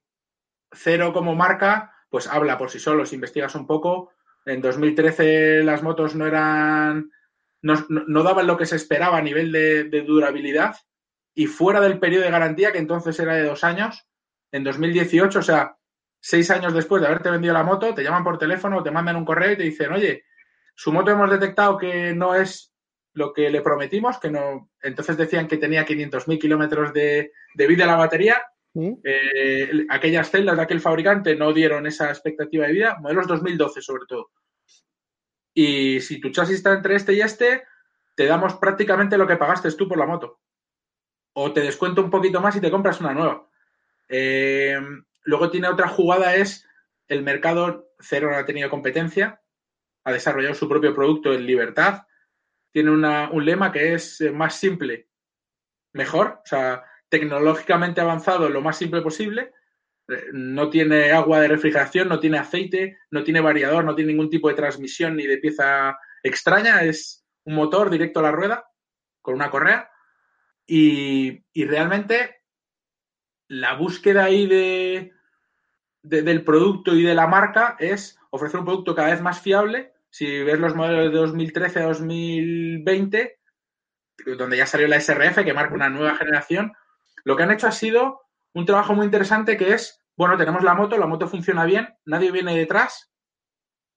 [0.74, 4.12] Cero como marca, pues habla por sí solo, si investigas un poco.
[4.46, 7.10] En 2013 las motos no eran,
[7.62, 10.76] no, daban lo que se esperaba a nivel de, de durabilidad
[11.34, 14.06] y fuera del periodo de garantía, que entonces era de dos años,
[14.52, 15.78] en 2018, o sea,
[16.20, 19.26] seis años después de haberte vendido la moto, te llaman por teléfono, te mandan un
[19.26, 20.26] correo y te dicen, oye,
[20.78, 22.72] su moto hemos detectado que no es
[23.14, 24.70] lo que le prometimos, que no.
[24.80, 28.44] Entonces decían que tenía 500.000 kilómetros de, vida la batería.
[28.76, 28.94] ¿Mm?
[29.04, 34.06] Eh, aquellas celdas de aquel fabricante no dieron esa expectativa de vida, modelos 2012 sobre
[34.08, 34.30] todo.
[35.52, 37.64] Y si tu chasis está entre este y este,
[38.14, 40.42] te damos prácticamente lo que pagaste tú por la moto.
[41.34, 43.50] O te descuento un poquito más y te compras una nueva.
[44.10, 44.80] Eh,
[45.24, 46.68] luego tiene otra jugada, es
[47.08, 49.42] el mercado cero no ha tenido competencia
[50.08, 52.04] ha desarrollado su propio producto en libertad.
[52.72, 55.10] Tiene un lema que es eh, más simple,
[55.92, 59.52] mejor, o sea, tecnológicamente avanzado lo más simple posible.
[60.08, 64.30] Eh, no tiene agua de refrigeración, no tiene aceite, no tiene variador, no tiene ningún
[64.30, 66.84] tipo de transmisión ni de pieza extraña.
[66.84, 68.66] Es un motor directo a la rueda
[69.22, 69.92] con una correa.
[70.66, 72.44] Y, realmente
[73.50, 75.12] la búsqueda ahí de,
[76.02, 80.42] del producto y de la marca es ofrecer un producto cada vez más fiable si
[80.42, 83.40] ves los modelos de 2013 a 2020,
[84.36, 86.74] donde ya salió la SRF, que marca una nueva generación,
[87.24, 88.22] lo que han hecho ha sido
[88.56, 92.32] un trabajo muy interesante que es, bueno, tenemos la moto, la moto funciona bien, nadie
[92.32, 93.12] viene detrás,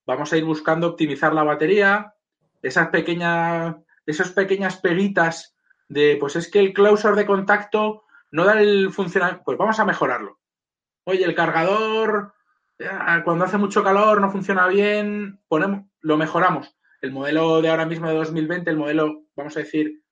[0.05, 2.13] vamos a ir buscando optimizar la batería,
[2.61, 5.57] esas pequeñas, esas pequeñas peguitas
[5.89, 9.87] de, pues es que el closure de contacto no da el funcionamiento, pues vamos a
[9.87, 10.39] mejorarlo.
[11.05, 12.35] Oye, el cargador,
[13.25, 16.77] cuando hace mucho calor, no funciona bien, ponemos, lo mejoramos.
[17.01, 20.03] El modelo de ahora mismo de 2020, el modelo, vamos a decir,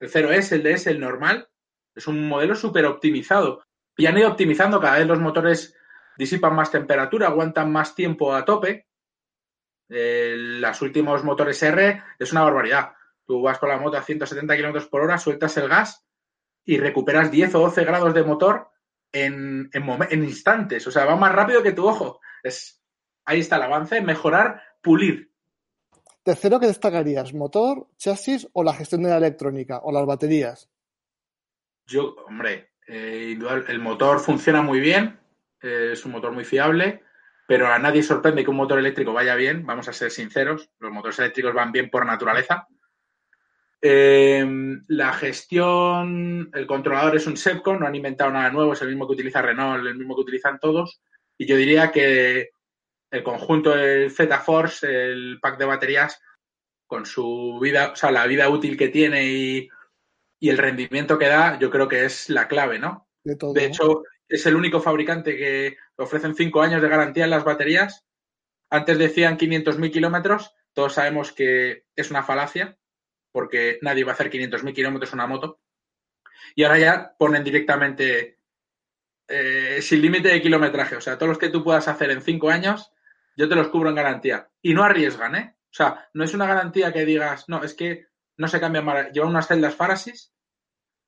[0.00, 1.48] el 0S, el DS, el normal,
[1.94, 3.62] es un modelo súper optimizado.
[3.96, 5.76] Y han ido optimizando, cada vez los motores
[6.16, 8.86] disipan más temperatura, aguantan más tiempo a tope.
[9.88, 12.92] los últimos motores R es una barbaridad.
[13.24, 16.06] Tú vas con la moto a 170 kilómetros por hora, sueltas el gas
[16.64, 18.70] y recuperas 10 o 12 grados de motor
[19.12, 20.86] en, en, instantes.
[20.86, 22.20] O sea, va más rápido que tu ojo.
[22.42, 22.82] Es,
[23.24, 25.30] ahí está el avance, mejorar, pulir.
[26.22, 27.32] Tercero, ¿qué destacarías?
[27.32, 30.68] ¿Motor, chasis o la gestión de la electrónica o las baterías?
[31.86, 35.18] Yo, hombre, eh, el motor funciona muy bien,
[35.62, 37.02] eh, es un motor muy fiable,
[37.46, 40.92] pero a nadie sorprende que un motor eléctrico vaya bien, vamos a ser sinceros, los
[40.92, 42.68] motores eléctricos van bien por naturaleza.
[43.80, 48.88] Em, la gestión, el controlador es un SEPCO, no han inventado nada nuevo, es el
[48.88, 51.00] mismo que utiliza Renault, el mismo que utilizan todos.
[51.38, 52.50] Y yo diría que
[53.10, 56.20] el conjunto del Z-Force, el pack de baterías,
[56.86, 59.68] con su vida, o sea, la vida útil que tiene y,
[60.40, 63.08] el rendimiento que da, yo creo que es la clave, ¿no?
[63.24, 67.30] De, todo, de hecho, es el único fabricante que ofrecen cinco años de garantía en
[67.30, 68.04] las baterías.
[68.70, 72.77] Antes decían 500.000 kilómetros, todos sabemos que es una falacia
[73.38, 75.60] porque nadie va a hacer 500.000 kilómetros una moto.
[76.56, 78.40] Y ahora ya ponen directamente
[79.28, 80.96] eh, sin límite de kilometraje.
[80.96, 82.90] O sea, todos los que tú puedas hacer en cinco años,
[83.36, 84.50] yo te los cubro en garantía.
[84.60, 85.54] Y no arriesgan, ¿eh?
[85.66, 89.08] O sea, no es una garantía que digas, no, es que no se cambia.
[89.12, 90.34] Llevan unas celdas Farasis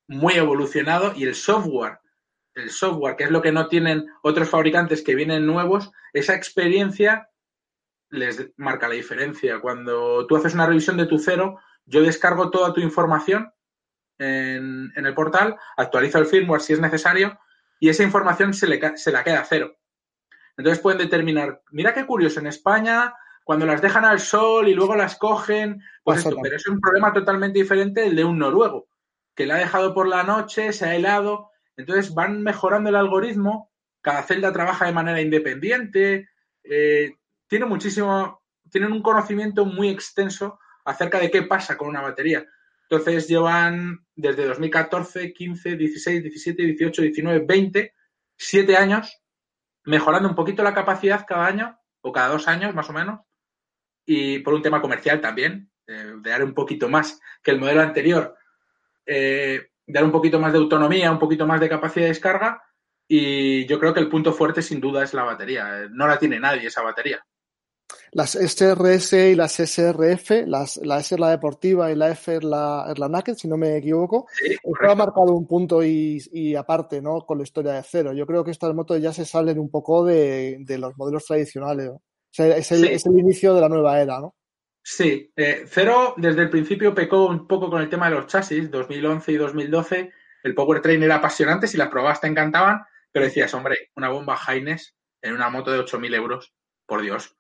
[0.07, 1.99] muy evolucionado y el software,
[2.55, 7.29] el software, que es lo que no tienen otros fabricantes que vienen nuevos, esa experiencia
[8.09, 9.59] les marca la diferencia.
[9.59, 11.59] Cuando tú haces una revisión de tu cero,
[11.91, 13.53] yo descargo toda tu información
[14.19, 17.39] en, el portal, actualizo el firmware si es necesario
[17.81, 19.77] y esa información se, le, se la queda a cero.
[20.57, 24.95] Entonces pueden determinar, mira qué curioso, en España cuando las dejan al sol y luego
[24.95, 28.89] las cogen, pues esto, pero es un problema totalmente diferente del de un noruego,
[29.35, 33.73] que la ha dejado por la noche, se ha helado, entonces van mejorando el algoritmo,
[34.03, 36.29] cada celda trabaja de manera independiente,
[36.63, 37.17] eh,
[37.49, 42.45] tiene muchísimo, tienen un conocimiento muy extenso acerca de qué pasa con una batería.
[42.89, 47.95] Entonces llevan desde 2014, 15, 16, 17, 18, 19, 20,
[48.37, 49.17] 7 años
[49.85, 53.21] mejorando un poquito la capacidad cada año o cada dos años más o menos
[54.05, 57.81] y por un tema comercial también, eh, de dar un poquito más que el modelo
[57.81, 58.37] anterior,
[59.07, 62.63] eh, dar un poquito más de autonomía, un poquito más de capacidad de descarga
[63.07, 65.89] y yo creo que el punto fuerte sin duda es la batería.
[65.91, 67.25] No la tiene nadie esa batería
[68.13, 72.45] las SRS y las SRF, las, la S es la deportiva y la F es
[72.45, 76.57] la, es la naked, si no me equivoco, sí, ha marcado un punto y, y,
[76.57, 77.21] aparte, ¿no?
[77.21, 78.13] Con la historia de cero.
[78.13, 81.89] Yo creo que estas motos ya se salen un poco de, de los modelos tradicionales.
[81.89, 82.01] O
[82.31, 84.35] sea, es el, es el, inicio de la nueva era, ¿no?
[84.83, 88.71] Sí, eh, Cero desde el principio pecó un poco con el tema de los chasis,
[88.71, 90.13] 2011 y 2012.
[90.43, 92.81] El powertrain era apasionante, si las probabas te encantaban,
[93.13, 96.55] pero decías, hombre, una bomba Haines en una moto de 8.000 euros,
[96.87, 97.37] por Dios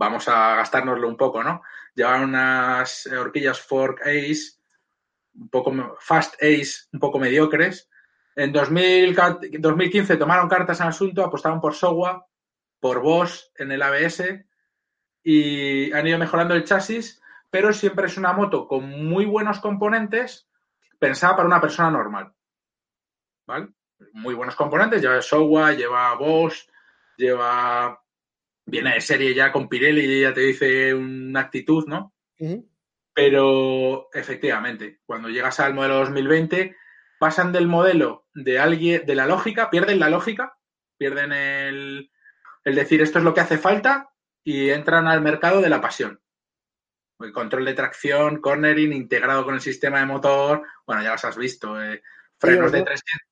[0.00, 1.62] vamos a gastárnoslo un poco, ¿no?
[1.94, 4.58] Llevaban unas horquillas Fork Ace,
[5.34, 7.90] un poco Fast Ace, un poco mediocres.
[8.34, 12.26] En 2015 tomaron cartas en asunto, apostaron por Sowa,
[12.80, 14.46] por Bosch en el ABS
[15.22, 20.48] y han ido mejorando el chasis, pero siempre es una moto con muy buenos componentes
[20.98, 22.32] pensada para una persona normal.
[23.46, 23.68] ¿Vale?
[24.14, 26.66] Muy buenos componentes, lleva Sowa, lleva Bosch,
[27.18, 27.99] lleva
[28.66, 32.14] viene de serie ya con Pirelli y ya te dice una actitud, ¿no?
[33.12, 36.76] Pero efectivamente, cuando llegas al modelo 2020,
[37.18, 40.56] pasan del modelo de alguien, de la lógica, pierden la lógica,
[40.96, 42.10] pierden el,
[42.64, 44.10] el decir esto es lo que hace falta
[44.44, 46.20] y entran al mercado de la pasión.
[47.18, 51.36] El control de tracción, cornering, integrado con el sistema de motor, bueno, ya los has
[51.36, 52.02] visto, eh,
[52.38, 53.29] frenos de 300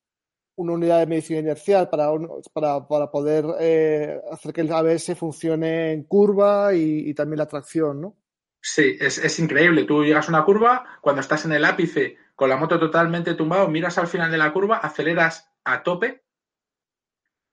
[0.58, 2.08] una unidad de medicina inercial para,
[2.52, 7.46] para, para poder eh, hacer que el ABS funcione en curva y, y también la
[7.46, 8.16] tracción, ¿no?
[8.60, 9.84] Sí, es, es, increíble.
[9.84, 13.68] Tú llegas a una curva, cuando estás en el ápice con la moto totalmente tumbado,
[13.68, 16.24] miras al final de la curva, aceleras a tope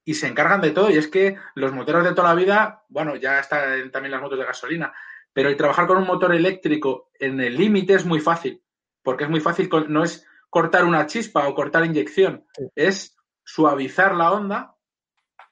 [0.04, 0.90] y se encargan de todo.
[0.90, 4.38] Y es que los moteros de toda la vida, bueno, ya están también las motos
[4.38, 4.92] de gasolina,
[5.32, 8.62] pero el trabajar con un motor eléctrico en el límite es muy fácil,
[9.02, 13.14] porque es muy fácil, no es cortar una chispa o cortar inyección, es
[13.44, 14.74] suavizar la onda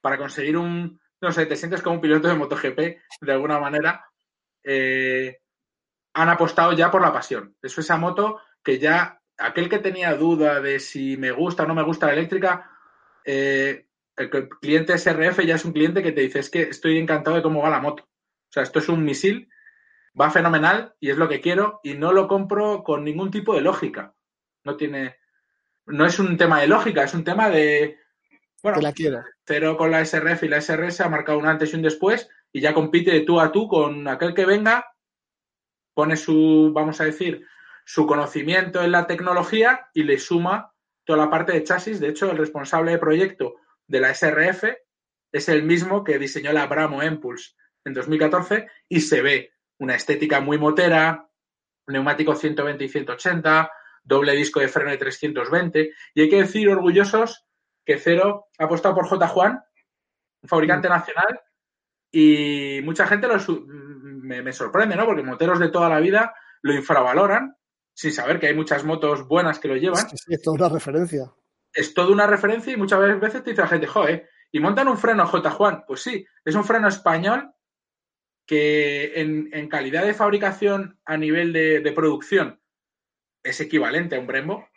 [0.00, 2.78] para conseguir un no sé, te sientes como un piloto de MotoGP
[3.20, 4.02] de alguna manera.
[4.62, 5.40] Eh,
[6.14, 7.54] han apostado ya por la pasión.
[7.60, 11.74] Eso esa moto que ya aquel que tenía duda de si me gusta o no
[11.74, 12.70] me gusta la eléctrica,
[13.26, 17.36] eh, el cliente SRF ya es un cliente que te dice es que estoy encantado
[17.36, 18.04] de cómo va la moto.
[18.04, 19.50] O sea, esto es un misil,
[20.18, 23.60] va fenomenal y es lo que quiero y no lo compro con ningún tipo de
[23.60, 24.14] lógica.
[24.64, 25.16] No tiene,
[25.86, 27.98] no es un tema de lógica, es un tema de,
[28.64, 28.94] bueno, la.
[29.44, 32.62] Cero con la SRF y la SRS ha marcado un antes y un después y
[32.62, 34.86] ya compite de tú a tú con aquel que venga,
[35.92, 37.46] pone su, vamos a decir,
[37.84, 40.72] su conocimiento en la tecnología y le suma
[41.04, 42.00] toda la parte de chasis.
[42.00, 44.64] De hecho, el responsable de proyecto de la SRF
[45.30, 47.52] es el mismo que diseñó la Bramo Impulse
[47.84, 51.28] en 2014 y se ve una estética muy motera,
[51.86, 53.70] neumático 120 y 180,
[54.04, 57.46] doble disco de freno de 320 y hay que decir orgullosos
[57.84, 59.26] que Cero ha apostado por J.
[59.28, 59.62] Juan,
[60.42, 60.92] un fabricante mm.
[60.92, 61.40] nacional
[62.10, 63.26] y mucha gente
[63.86, 65.06] me, me sorprende, ¿no?
[65.06, 67.56] Porque moteros de toda la vida lo infravaloran
[67.92, 70.06] sin saber que hay muchas motos buenas que lo llevan.
[70.12, 71.32] Es, es toda una referencia.
[71.72, 74.98] Es toda una referencia y muchas veces te dice la gente, joder, ¿y montan un
[74.98, 75.50] freno J.
[75.50, 75.84] Juan?
[75.86, 77.54] Pues sí, es un freno español
[78.46, 82.60] que en, calidad de fabricación a nivel de, producción
[83.44, 84.68] es equivalente a un Brembo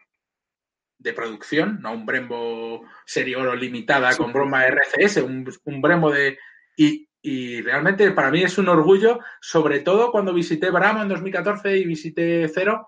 [0.99, 6.37] de producción, no un Brembo serie oro limitada con broma RCS, un, un Brembo de...
[6.75, 11.77] Y, y, realmente para mí es un orgullo, sobre todo cuando visité Bramo en 2014
[11.77, 12.87] y visité Cero,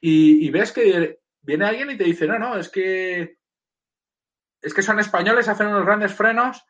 [0.00, 3.36] y, ves que viene alguien y te dice, no, no, es que
[4.62, 6.64] es que son españoles, hacen unos grandes frenos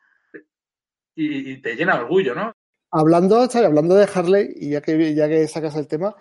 [1.15, 2.53] y, te llena de orgullo, ¿no?
[2.91, 6.15] Hablando, hablando de Harley, y ya que, ya que sacas el tema,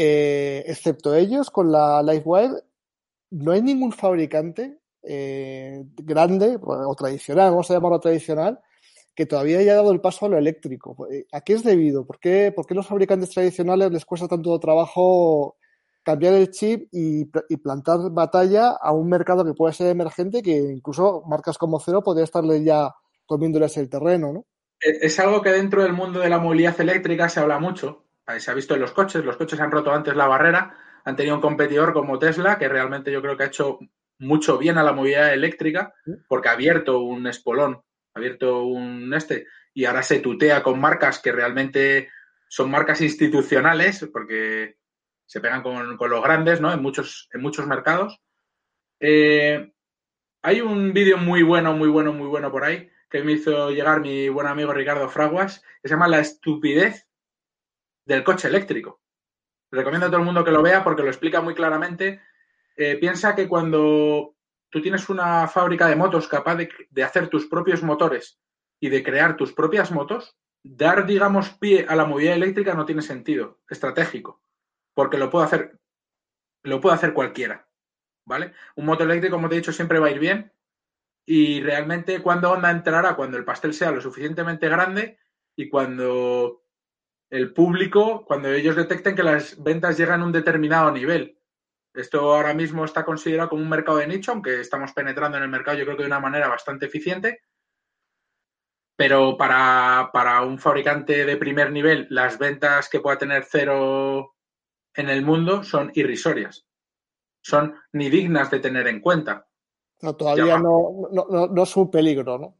[0.00, 2.62] eh, excepto ellos, con la Livewire,
[3.30, 8.60] no hay ningún fabricante eh, grande o tradicional, vamos a llamarlo tradicional,
[9.14, 10.96] que todavía haya dado el paso a lo eléctrico.
[11.32, 12.06] ¿A qué es debido?
[12.06, 15.56] ¿Por qué, por qué los fabricantes tradicionales les cuesta tanto trabajo
[16.04, 21.22] cambiar el chip y, plantar batalla a un mercado que puede ser emergente, que incluso
[21.26, 22.94] marcas como Cero podría estarle ya
[23.26, 24.46] comiéndoles el terreno, ¿no?
[24.80, 28.07] Es algo que dentro del mundo de la movilidad eléctrica se habla mucho.
[28.38, 31.36] Se ha visto en los coches, los coches han roto antes la barrera, han tenido
[31.36, 33.78] un competidor como Tesla, que realmente yo creo que ha hecho
[34.18, 35.94] mucho bien a la movilidad eléctrica,
[36.28, 37.82] porque ha abierto un espolón,
[38.14, 42.10] ha abierto un este, y ahora se tutea con marcas que realmente
[42.48, 44.76] son marcas institucionales, porque
[45.24, 46.72] se pegan con, los grandes, ¿no?
[46.72, 48.20] En muchos, en muchos mercados.
[49.00, 49.72] Eh,
[50.42, 54.00] hay un vídeo muy bueno, muy bueno, muy bueno por ahí que me hizo llegar
[54.00, 57.07] mi buen amigo Ricardo Fraguas, que se llama La estupidez
[58.08, 59.02] del coche eléctrico.
[59.70, 62.22] Recomiendo a todo el mundo que lo vea porque lo explica muy claramente.
[62.74, 64.34] Eh, piensa que cuando
[64.70, 68.40] tú tienes una fábrica de motos capaz de, hacer tus propios motores
[68.80, 73.02] y de crear tus propias motos, dar, digamos, pie a la movilidad eléctrica no tiene
[73.02, 74.42] sentido estratégico
[74.94, 75.78] porque lo puede hacer,
[76.62, 77.68] lo puede hacer cualquiera,
[78.24, 78.52] ¿vale?
[78.74, 80.52] Un motor eléctrico, como te he dicho, siempre va a ir bien
[81.26, 85.18] y realmente cuando Honda entrará, cuando el pastel sea lo suficientemente grande
[85.54, 86.62] y cuando
[87.30, 91.38] el público, cuando ellos detecten que las ventas llegan a un determinado nivel.
[91.94, 95.48] Esto ahora mismo está considerado como un mercado de nicho, aunque estamos penetrando en el
[95.48, 97.42] mercado yo creo que de una manera bastante eficiente.
[98.96, 104.34] Pero para, para un fabricante de primer nivel, las ventas que pueda tener cero
[104.94, 106.66] en el mundo son irrisorias.
[107.40, 109.46] Son ni dignas de tener en cuenta.
[110.02, 112.56] No, todavía no, no, es un peligro, ¿no?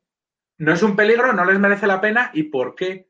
[0.58, 2.30] No es un peligro, no les merece la pena.
[2.34, 3.07] ¿Y por qué?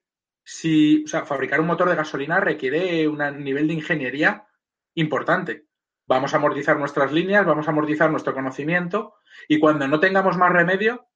[0.50, 4.46] Si, o sea, fabricar un motor de gasolina requiere un nivel de ingeniería
[4.94, 5.66] importante.
[6.06, 10.50] Vamos a amortizar nuestras líneas, vamos a amortizar nuestro conocimiento y cuando no tengamos más
[10.50, 11.06] remedio,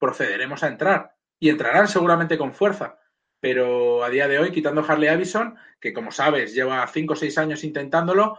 [0.00, 1.14] procederemos a entrar.
[1.38, 2.98] Y entrarán seguramente con fuerza
[3.40, 7.38] pero a día de hoy, quitando Harley Avison, que como sabes lleva cinco o seis
[7.38, 8.38] años intentándolo,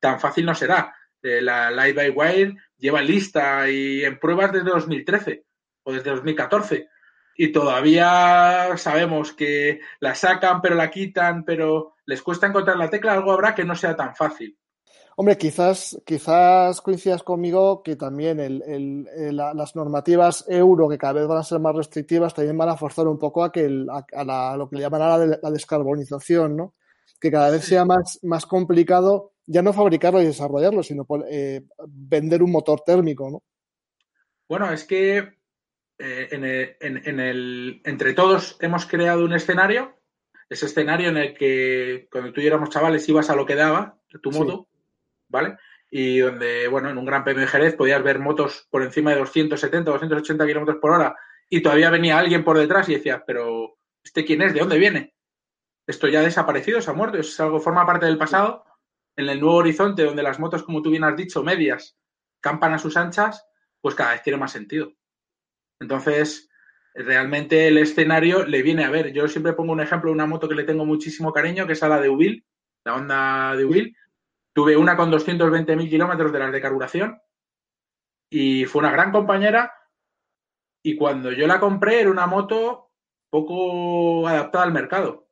[0.00, 0.94] tan fácil no será.
[1.22, 5.44] Eh, la Live by Wire lleva lista y en pruebas desde 2013
[5.84, 6.88] o desde 2014
[7.42, 13.14] y todavía sabemos que la sacan, pero la quitan, pero les cuesta encontrar la tecla,
[13.14, 14.58] algo habrá que no sea tan fácil.
[15.16, 21.38] Hombre, quizás, quizás coincidas conmigo que también el, las normativas euro, que cada vez van
[21.38, 24.76] a ser más restrictivas, también van a forzar un poco a que a, lo que
[24.76, 26.74] le llaman ahora la, descarbonización, ¿no?
[27.18, 32.42] Que cada vez sea más, más complicado ya no fabricarlo y desarrollarlo, sino eh, vender
[32.42, 33.42] un motor térmico, ¿no?
[34.46, 35.39] Bueno, es que
[36.00, 39.98] eh, en, el, en, el, entre todos hemos creado un escenario,
[40.48, 43.98] ese escenario en el que cuando tú y éramos chavales ibas a lo que daba
[44.22, 44.68] tu moto.
[45.30, 45.56] ¿vale?
[45.90, 49.18] Y donde, bueno, en un Gran Premio de Jerez podías ver motos por encima de
[49.18, 51.16] 270, 280 kilómetros por hora
[51.48, 54.54] y todavía venía alguien por detrás y decía, pero ¿este quién es?
[54.54, 55.14] ¿De dónde viene?
[55.86, 58.64] Esto ya ha desaparecido, se ha muerto, es algo, forma parte del pasado.
[59.16, 61.98] En el nuevo horizonte, donde las motos, como tú bien has dicho, medias,
[62.40, 63.44] campan a sus anchas,
[63.80, 64.92] pues cada vez tiene más sentido.
[65.80, 66.50] Entonces,
[66.94, 69.12] realmente el escenario le viene a ver.
[69.12, 71.82] Yo siempre pongo un ejemplo de una moto que le tengo muchísimo cariño, que es
[71.82, 72.44] a la de Ubil,
[72.84, 73.96] la Honda de Ubil.
[74.52, 77.20] Tuve una con 220.000 kilómetros de las de carburación
[78.30, 79.74] y fue una gran compañera.
[80.82, 82.90] Y cuando yo la compré era una moto
[83.30, 85.28] poco adaptada al mercado.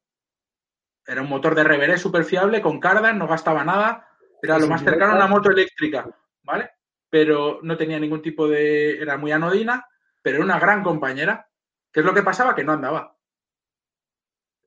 [1.06, 4.08] Era un motor de reveré súper fiable, con cardan, no gastaba nada.
[4.42, 6.08] Era lo más cercano a una moto eléctrica,
[6.42, 6.70] ¿vale?
[7.10, 9.00] Pero no tenía ningún tipo de...
[9.00, 9.86] Era muy anodina,
[10.22, 11.48] pero era una gran compañera.
[11.92, 12.54] ¿Qué es lo que pasaba?
[12.54, 13.16] Que no andaba.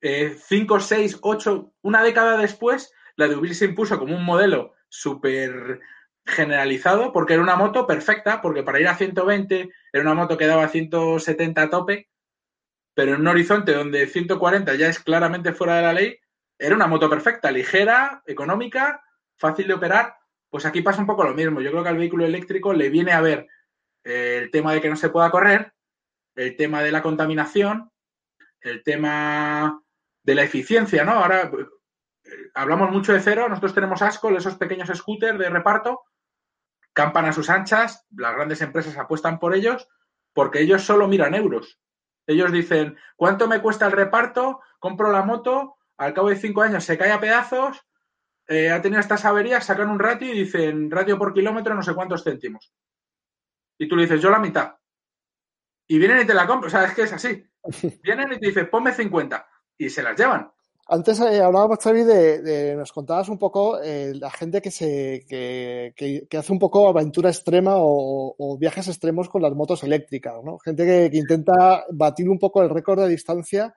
[0.01, 5.79] Eh, cinco, seis, ocho, una década después, la de se impuso como un modelo súper
[6.25, 10.47] generalizado porque era una moto perfecta, porque para ir a 120 era una moto que
[10.47, 12.09] daba 170 a tope,
[12.93, 16.19] pero en un horizonte donde 140 ya es claramente fuera de la ley,
[16.57, 19.03] era una moto perfecta, ligera, económica,
[19.37, 20.15] fácil de operar.
[20.49, 21.61] Pues aquí pasa un poco lo mismo.
[21.61, 23.47] Yo creo que al vehículo eléctrico le viene a ver
[24.03, 25.73] el tema de que no se pueda correr,
[26.35, 27.91] el tema de la contaminación,
[28.61, 29.81] el tema
[30.23, 31.13] de la eficiencia, ¿no?
[31.13, 31.51] Ahora
[32.23, 36.01] eh, hablamos mucho de cero, nosotros tenemos Ascol, esos pequeños scooters de reparto,
[36.93, 39.87] campan a sus anchas, las grandes empresas apuestan por ellos
[40.33, 41.79] porque ellos solo miran euros.
[42.27, 44.61] Ellos dicen, ¿cuánto me cuesta el reparto?
[44.79, 47.85] Compro la moto, al cabo de cinco años se cae a pedazos,
[48.47, 51.93] eh, ha tenido estas averías, sacan un ratio y dicen, ratio por kilómetro no sé
[51.93, 52.73] cuántos céntimos.
[53.81, 54.75] Y tú le dices, yo la mitad.
[55.87, 57.43] Y vienen y te la compran, o sea, es que es así.
[58.03, 59.43] Vienen y te dicen, ponme 50
[59.75, 60.51] y se las llevan.
[60.87, 65.95] Antes eh, hablábamos, Xavi, de, nos contabas un poco eh, la gente que, se, que,
[66.29, 70.59] que, hace un poco aventura extrema o, viajes extremos con las motos eléctricas, ¿no?
[70.59, 73.75] Gente que, intenta batir un poco el récord de distancia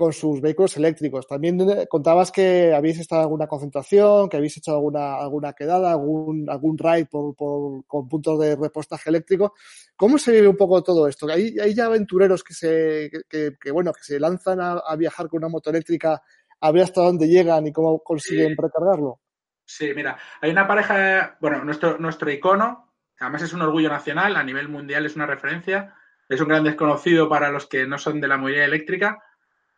[0.00, 1.26] con sus vehículos eléctricos.
[1.26, 5.90] También eh, contabas que habéis estado en alguna concentración, que habéis hecho alguna, alguna quedada,
[5.90, 9.52] algún, algún ride por, por, con puntos de repostaje eléctrico.
[9.96, 11.28] ¿Cómo se vive un poco todo esto?
[11.28, 15.28] ¿Hay, hay ya aventureros que se, que, que, bueno, que se lanzan a, a, viajar
[15.28, 16.22] con una moto eléctrica
[16.62, 19.20] a ver hasta dónde llegan y cómo consiguen recargarlo?
[19.66, 24.42] Sí, mira, hay una pareja, bueno, nuestro, nuestro icono, además es un orgullo nacional, a
[24.42, 25.94] nivel mundial es una referencia,
[26.26, 29.22] es un gran desconocido para los que no son de la movilidad eléctrica,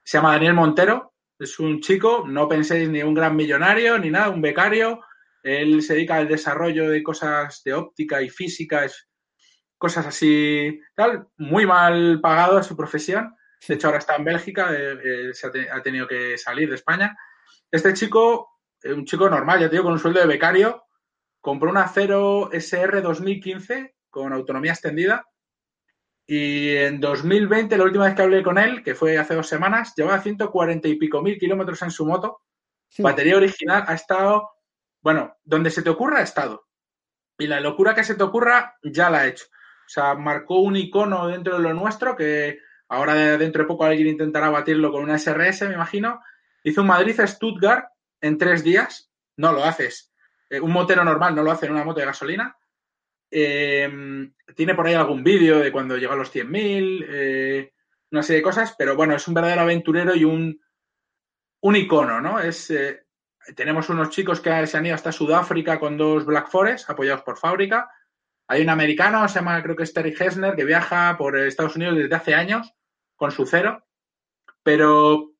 [0.04, 4.30] se llama Daniel Montero, es un chico, no penséis ni un gran millonario ni nada,
[4.30, 5.00] un becario.
[5.42, 8.86] Él se dedica al desarrollo de cosas de óptica y física,
[9.76, 13.34] cosas así, tal, muy mal pagado a su profesión.
[13.66, 17.16] De hecho, ahora está en Bélgica, eh, eh, se ha, tenido que salir de España.
[17.70, 20.84] Este chico, eh, un chico normal, ya te digo, con un sueldo de becario,
[21.40, 25.26] compró una Cero SR 2015 con autonomía extendida
[26.34, 29.92] y en 2020, la última vez que hablé con él, que fue hace dos semanas,
[29.94, 32.40] llevaba 140 y pico mil kilómetros en su moto.
[32.96, 34.48] Batería original ha estado,
[35.02, 36.64] bueno, donde se te ocurra ha estado.
[37.36, 39.44] Y la locura que se te ocurra ya la ha hecho.
[39.44, 44.08] O sea, marcó un icono dentro de lo nuestro que ahora dentro de poco alguien
[44.08, 46.22] intentará batirlo con una SRS, me imagino.
[46.64, 47.88] Hizo un Madrid-Stuttgart
[48.22, 49.12] en tres días.
[49.36, 50.14] No lo haces.
[50.48, 52.56] Eh, un motero normal no lo hace en una moto de gasolina.
[53.34, 57.72] Eh, tiene por ahí algún vídeo de cuando llegó a los 100.000, eh,
[58.10, 60.60] una serie de cosas, pero bueno, es un verdadero aventurero y un,
[61.62, 62.38] un icono, ¿no?
[62.38, 63.06] Es, eh,
[63.56, 67.38] tenemos unos chicos que se han ido hasta Sudáfrica con dos Black Forest apoyados por
[67.38, 67.90] fábrica.
[68.48, 71.96] Hay un americano, se llama creo que es Terry Hesner, que viaja por Estados Unidos
[71.96, 72.74] desde hace años
[73.16, 73.86] con su cero.
[74.62, 75.32] Pero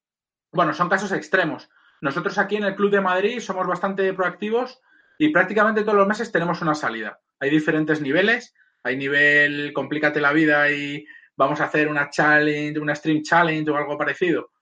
[0.50, 1.68] bueno, son casos extremos.
[2.00, 4.80] Nosotros aquí en el Club de Madrid somos bastante proactivos
[5.18, 8.54] y prácticamente todos los meses tenemos una salida hay diferentes niveles.
[8.84, 11.04] Hay nivel complícate la vida y
[11.36, 14.52] vamos a hacer una challenge, una stream challenge o algo parecido.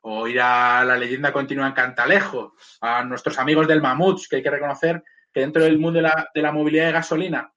[0.00, 4.42] O ir a la leyenda continua en Cantalejo, a nuestros amigos del Mamuts, que hay
[4.42, 7.52] que reconocer que dentro del mundo de la, de la movilidad de gasolina,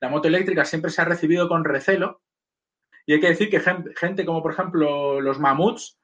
[0.00, 2.22] la moto eléctrica siempre se ha recibido con recelo.
[3.06, 5.98] Y hay que decir que gente, gente como, por ejemplo, los Mamuts,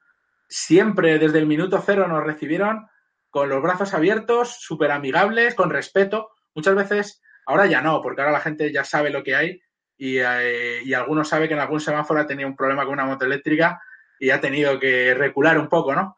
[0.49, 2.87] siempre desde el minuto cero nos recibieron
[3.29, 6.31] con los brazos abiertos, súper amigables, con respeto.
[6.53, 9.61] Muchas veces Ahora ya no, porque ahora la gente ya sabe lo que hay
[9.97, 13.05] y, eh, y algunos sabe que en algún semáforo ha tenido un problema con una
[13.05, 13.81] moto eléctrica
[14.19, 16.17] y ha tenido que recular un poco, ¿no?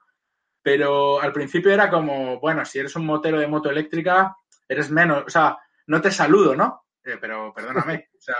[0.63, 4.35] Pero al principio era como, bueno, si eres un motero de moto eléctrica,
[4.67, 6.85] eres menos, o sea, no te saludo, ¿no?
[7.03, 8.35] Eh, pero perdóname, o sea,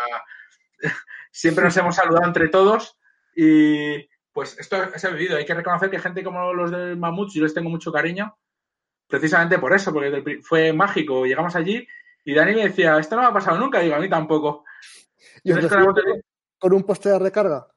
[1.32, 2.98] siempre nos hemos saludado entre todos
[3.36, 5.38] y pues esto se ha vivido.
[5.38, 8.36] Hay que reconocer que gente como los del Mamut, yo les tengo mucho cariño,
[9.08, 11.26] precisamente por eso, porque fue mágico.
[11.26, 11.88] Llegamos allí
[12.30, 14.64] y Dani me decía, esto no me ha pasado nunca, digo, a mí tampoco.
[15.44, 15.52] ¿Y
[16.60, 17.68] con un poste de recarga?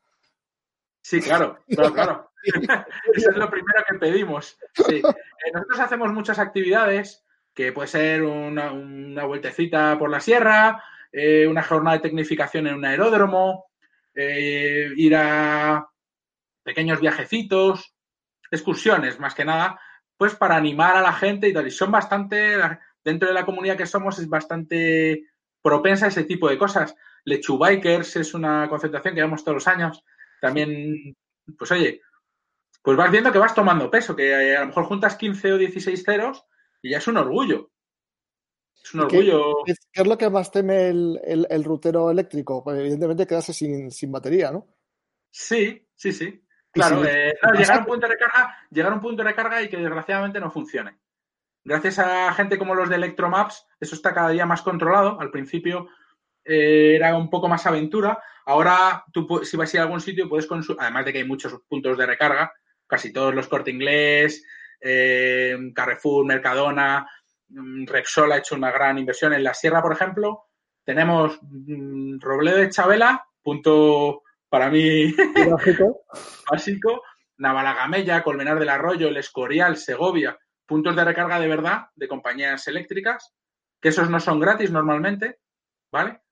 [1.00, 2.32] Sí, claro, claro, claro.
[3.14, 4.58] Eso es lo primero que pedimos.
[4.74, 4.96] Sí.
[4.96, 7.24] Eh, nosotros hacemos muchas actividades,
[7.54, 12.74] que puede ser una, una vueltecita por la sierra, eh, una jornada de tecnificación en
[12.74, 13.70] un aeródromo,
[14.14, 15.88] eh, ir a
[16.62, 17.94] pequeños viajecitos,
[18.50, 19.80] excursiones más que nada,
[20.14, 21.66] pues para animar a la gente y tal.
[21.66, 22.56] Y son bastante,
[23.04, 25.26] dentro de la comunidad que somos, es bastante
[25.62, 26.94] propensa a ese tipo de cosas.
[27.24, 30.04] Lechubikers es una concentración que vemos todos los años.
[30.40, 31.16] También,
[31.56, 32.00] pues oye,
[32.82, 36.02] pues vas viendo que vas tomando peso, que a lo mejor juntas 15 o 16
[36.04, 36.44] ceros
[36.82, 37.70] y ya es un orgullo.
[38.82, 39.62] Es un orgullo.
[39.64, 42.64] ¿Qué, es lo que más teme el, el, rutero eléctrico?
[42.64, 44.66] Pues evidentemente quedarse sin, sin, batería, ¿no?
[45.30, 46.44] Sí, sí, sí.
[46.72, 49.68] Claro, eh, llegar, a un punto de recarga, llegar a un punto de recarga y
[49.68, 50.98] que desgraciadamente no funcione.
[51.64, 55.20] Gracias a gente como los de Electromaps, eso está cada día más controlado.
[55.20, 55.88] Al principio
[56.44, 58.20] eh, era un poco más aventura.
[58.46, 61.24] Ahora, tú si vas a ir a algún sitio, puedes consumir, además de que hay
[61.24, 62.52] muchos puntos de recarga,
[62.86, 64.44] casi todos los corte inglés,
[64.80, 67.08] eh, Carrefour, Mercadona,
[67.48, 69.32] mm, Repsol ha hecho una gran inversión.
[69.32, 70.46] En la sierra, por ejemplo,
[70.84, 75.14] tenemos mm, Robledo de Chabela, punto para mí
[75.48, 76.02] básico,
[76.50, 77.02] básico
[77.38, 80.38] Navalagamella, Colmenar del Arroyo, El Escorial, Segovia,
[80.72, 83.34] puntos de recarga de verdad de compañías eléctricas,
[83.78, 85.38] que esos no son gratis normalmente,
[85.92, 86.22] ¿vale?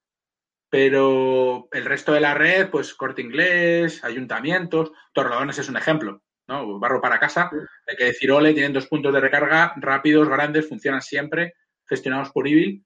[0.70, 6.78] Pero el resto de la red, pues Corte Inglés, ayuntamientos, Torrelodones es un ejemplo, ¿no?
[6.78, 7.50] Barro para casa,
[7.86, 11.52] hay que decir, ole, tienen dos puntos de recarga rápidos, grandes, funcionan siempre,
[11.86, 12.82] gestionados por IBIL,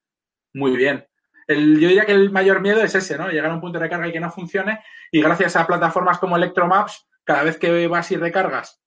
[0.55, 1.07] muy bien.
[1.47, 3.31] El, yo diría que el mayor miedo es ese, ¿no?
[3.31, 4.81] Llegar a un punto de recarga y que no funcione.
[5.13, 8.84] Y gracias a plataformas como Electromaps, cada vez que vas y recargas,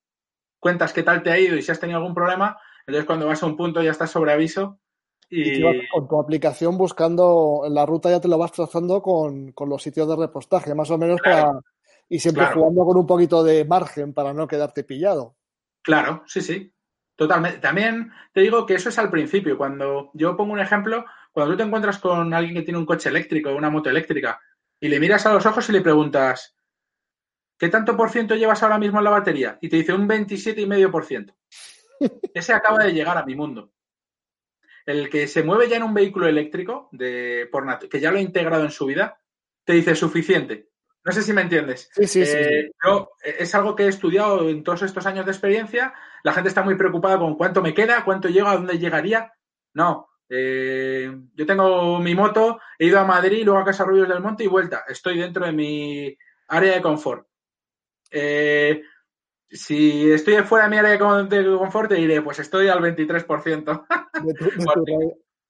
[0.60, 3.42] cuentas qué tal te ha ido y si has tenido algún problema, entonces cuando vas
[3.42, 4.80] a un punto ya estás sobre aviso
[5.30, 5.62] y...
[5.92, 10.16] con tu aplicación buscando la ruta ya te lo vas trazando con, los sitios de
[10.16, 11.60] repostaje, más o menos para...
[12.10, 15.36] Y siempre jugando con un poquito de margen para no quedarte pillado.
[15.84, 16.74] Claro, sí, sí.
[17.18, 17.60] Totalmente.
[17.60, 19.58] También te digo que eso es al principio.
[19.58, 21.04] Cuando yo pongo un ejemplo,
[21.34, 24.40] cuando tú te encuentras con alguien que tiene un coche eléctrico o una moto eléctrica
[24.80, 26.57] y le miras a los ojos y le preguntas,
[27.58, 29.58] ¿qué tanto por ciento llevas ahora mismo en la batería?
[29.62, 31.34] Y te dice un 27,5%.
[32.34, 33.72] Ese acaba de llegar a mi mundo
[34.88, 38.22] el que se mueve ya en un vehículo eléctrico, de, por que ya lo ha
[38.22, 39.20] integrado en su vida,
[39.66, 40.70] te dice suficiente.
[41.04, 41.90] No sé si me entiendes.
[41.94, 42.72] Sí, sí, sí, eh,
[43.22, 45.94] es algo que he estudiado en todos estos años de experiencia.
[46.24, 49.34] La gente está muy preocupada con cuánto me queda, cuánto llego, a dónde llegaría.
[49.74, 50.10] No.
[50.30, 54.46] Eh, yo tengo mi moto, he ido a Madrid, luego a Casa Rubios del Monte
[54.46, 54.86] y vuelta.
[54.88, 57.28] Estoy dentro de mi área de confort.
[58.12, 58.82] Eh,
[59.50, 61.00] si estoy fuera de mi área de
[61.58, 63.86] confort, te diré, pues estoy al 23%.
[64.24, 64.46] De tu,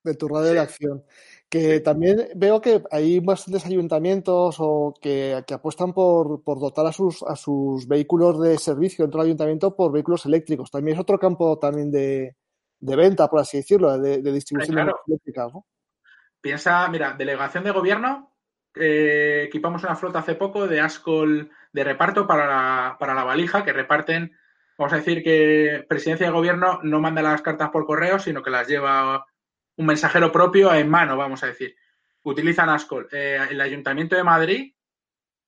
[0.03, 1.03] de tu, radio, de, acción.
[1.49, 7.35] Que también veo que hay bastantes ayuntamientos o que, apuestan por, dotar a sus, a
[7.35, 10.69] sus vehículos de servicio dentro del ayuntamiento por vehículos eléctricos.
[10.69, 12.35] También es otro campo también de,
[12.79, 15.47] venta, por así decirlo, de, distribución eléctrica.
[16.41, 18.33] Piensa, mira, delegación de gobierno,
[18.75, 23.63] eh, equipamos una flota hace poco de Ascol de reparto para la, para la valija,
[23.63, 24.35] que reparten,
[24.79, 28.49] vamos a decir que presidencia de gobierno no manda las cartas por correo, sino que
[28.49, 29.27] las lleva
[29.75, 31.75] un mensajero propio en mano, vamos a decir.
[32.23, 33.07] Utilizan Ascol.
[33.11, 34.73] Eh, el Ayuntamiento de Madrid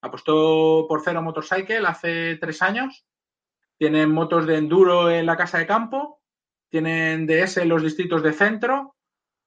[0.02, 3.08] apostó por Cero Motorcycle hace tres años.
[3.80, 6.22] Tienen motos de enduro en la casa de campo,
[6.70, 8.96] tienen DS en los distritos de centro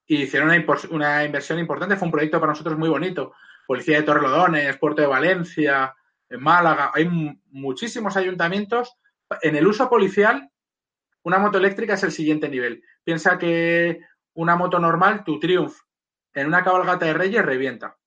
[0.05, 1.95] y hicieron una, una inversión importante.
[1.95, 3.35] Fue un proyecto para nosotros muy bonito.
[3.69, 5.95] Policía de Torrelodones, Puerto de Valencia,
[6.33, 7.09] en Málaga, hay
[7.51, 8.97] muchísimos ayuntamientos.
[9.43, 10.51] En el uso policial,
[11.23, 12.83] una moto eléctrica es el siguiente nivel.
[13.05, 14.01] Piensa que
[14.35, 15.77] una moto normal, tu Triumph,
[16.33, 17.99] en una cabalgata de Reyes revienta.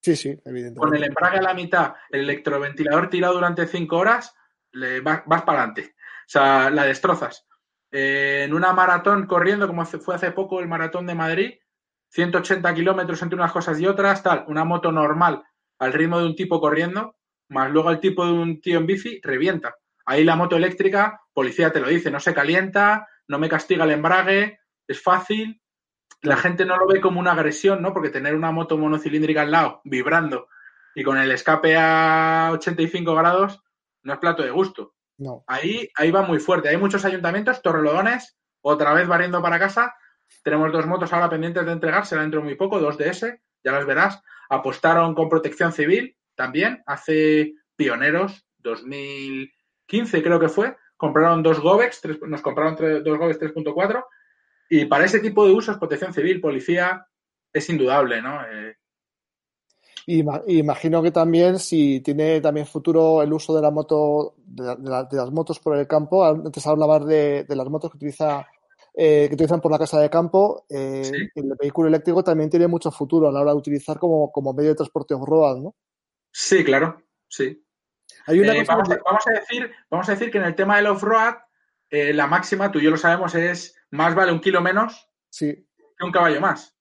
[0.00, 0.80] Sí, sí, evidentemente.
[0.80, 4.34] Con el embrague a la mitad, el electroventilador tirado durante cinco horas,
[4.72, 5.94] le vas, para adelante.
[5.94, 7.46] O sea, la destrozas.
[7.90, 11.52] Eh, en una maratón corriendo, como fue hace poco el maratón de Madrid,
[12.08, 15.44] 180 kilómetros entre unas cosas y otras, tal, una moto normal
[15.78, 17.16] al ritmo de un tipo corriendo,
[17.52, 19.76] más luego el tipo de un tío en bici, revienta.
[20.04, 23.92] Ahí la moto eléctrica, policía te lo dice, no se calienta, no me castiga el
[23.92, 25.60] embrague, es fácil.
[26.22, 27.92] La gente no lo ve como una agresión, ¿no?
[27.92, 30.48] Porque tener una moto monocilíndrica al lado, vibrando,
[30.94, 33.62] y con el escape a 85 grados,
[34.02, 34.94] no es plato de gusto.
[35.18, 35.44] No.
[35.46, 36.68] Ahí, ahí va muy fuerte.
[36.68, 39.94] Hay muchos ayuntamientos, Torrelodones, otra vez variando para casa.
[40.42, 43.72] Tenemos dos motos ahora pendientes de entregarse dentro de muy poco, dos de ese, ya
[43.72, 44.22] las verás.
[44.48, 52.42] Apostaron con protección civil, también, hace pioneros, 2015 creo que fue, compraron dos Govex, nos
[52.42, 54.04] compraron dos Govex 3.4
[54.70, 57.06] y para ese tipo de usos, protección civil, policía,
[57.52, 58.40] es indudable, ¿no?
[58.42, 58.76] Eh,
[60.06, 64.76] imagino que también si tiene también futuro el uso de la moto, de,
[65.12, 68.46] las motos por el campo, antes hablabas de, de las motos que utiliza
[68.94, 72.90] eh, que utilizan por la casa de campo, eh, el vehículo eléctrico también tiene mucho
[72.90, 75.74] futuro a la hora de utilizar como, como medio de transporte off-road, ¿no?
[76.32, 77.64] Sí, claro, sí.
[78.26, 80.86] Hay una eh, vamos, vamos, a decir, vamos a decir que en el tema del
[80.86, 81.34] off-road,
[81.90, 85.68] la máxima, tú y yo lo sabemos, es más vale un kilo menos sí.
[85.98, 86.74] que un caballo más.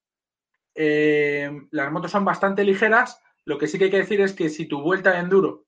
[0.73, 4.65] las motos son bastante ligeras, lo que sí que hay que decir es que si
[4.67, 5.67] tu vuelta de enduro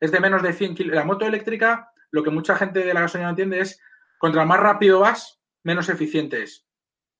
[0.00, 3.02] es de menos de 100 kilos, la moto eléctrica, lo que mucha gente de la
[3.02, 3.80] gasolina no entiende es,
[4.18, 6.66] contra más rápido vas, menos eficiente es.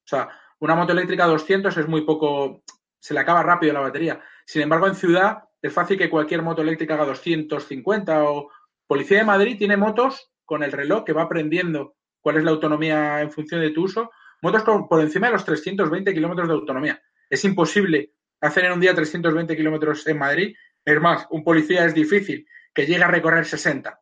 [0.04, 2.64] O sea, una moto eléctrica 200 es muy poco,
[2.98, 4.20] se le acaba rápido la batería.
[4.46, 8.50] Sin embargo, en ciudad es fácil que cualquier moto eléctrica haga 250 o
[8.86, 13.22] Policía de Madrid tiene motos con el reloj que va aprendiendo cuál es la autonomía
[13.22, 14.10] en función de tu uso,
[14.42, 17.02] motos por encima de los 320 kilómetros de autonomía.
[17.30, 20.56] Es imposible hacer en un día 320 kilómetros en Madrid.
[20.84, 23.98] Es más, un policía es difícil que llegue a recorrer 60.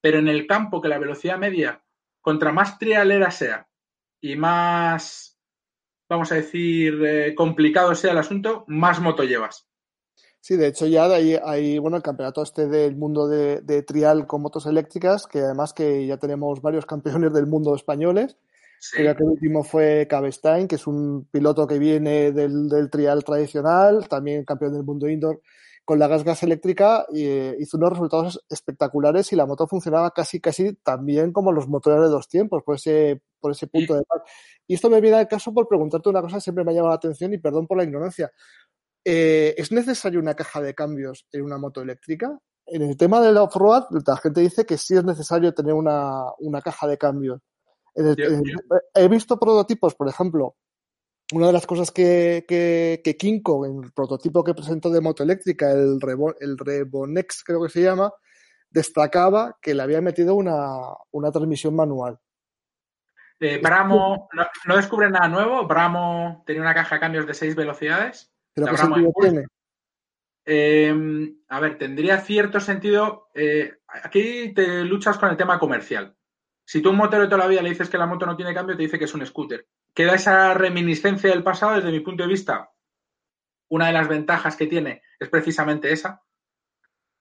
[0.00, 1.82] Pero en el campo, que la velocidad media
[2.20, 3.68] contra más trialera sea
[4.20, 5.40] y más,
[6.08, 9.69] vamos a decir, eh, complicado sea el asunto, más moto llevas.
[10.40, 14.42] Sí, de hecho ya hay, hay bueno, el campeonato este del mundo de, trial con
[14.42, 18.36] motos eléctricas, que además que ya tenemos varios campeones del mundo españoles.
[18.92, 23.22] Creo que el último fue Cabestein, que es un piloto que viene del, del trial
[23.24, 25.42] tradicional, también campeón del mundo indoor
[25.90, 30.40] con la gas gas eléctrica eh, hizo unos resultados espectaculares y la moto funcionaba casi
[30.40, 34.04] casi tan bien como los motores de dos tiempos por ese por ese punto de
[34.04, 34.22] paz.
[34.68, 36.90] Y esto me viene al caso por preguntarte una cosa que siempre me ha llamado
[36.90, 38.30] la atención y perdón por la ignorancia.
[39.04, 42.38] Eh, ¿Es necesario una caja de cambios en una moto eléctrica?
[42.66, 46.60] En el tema del off-road, la gente dice que sí es necesario tener una, una
[46.60, 47.40] caja de cambios.
[47.96, 50.56] he visto prototipos, por ejemplo,
[51.32, 55.22] una de las cosas que, que, que, Kinko, en el prototipo que presentó de moto
[55.22, 55.98] eléctrica, el,
[56.40, 58.12] el Rebonex creo que se llama,
[58.68, 60.78] destacaba que le había metido una,
[61.10, 62.18] una transmisión manual.
[63.40, 64.28] Eh, Bramo
[64.66, 65.66] no, descubre nada nuevo.
[65.66, 68.30] Bramo tenía una caja de cambios de seis velocidades.
[68.64, 69.46] ¿Pero qué sentido tiene?
[70.44, 73.28] Eh, a ver, tendría cierto sentido.
[73.34, 76.16] Eh, aquí te luchas con el tema comercial.
[76.64, 78.54] Si tú un motero de toda la vida le dices que la moto no tiene
[78.54, 82.22] cambio, te dice que es un scooter queda esa reminiscencia del pasado desde mi punto
[82.22, 82.70] de vista.
[83.68, 86.22] Una de las ventajas que tiene es precisamente esa.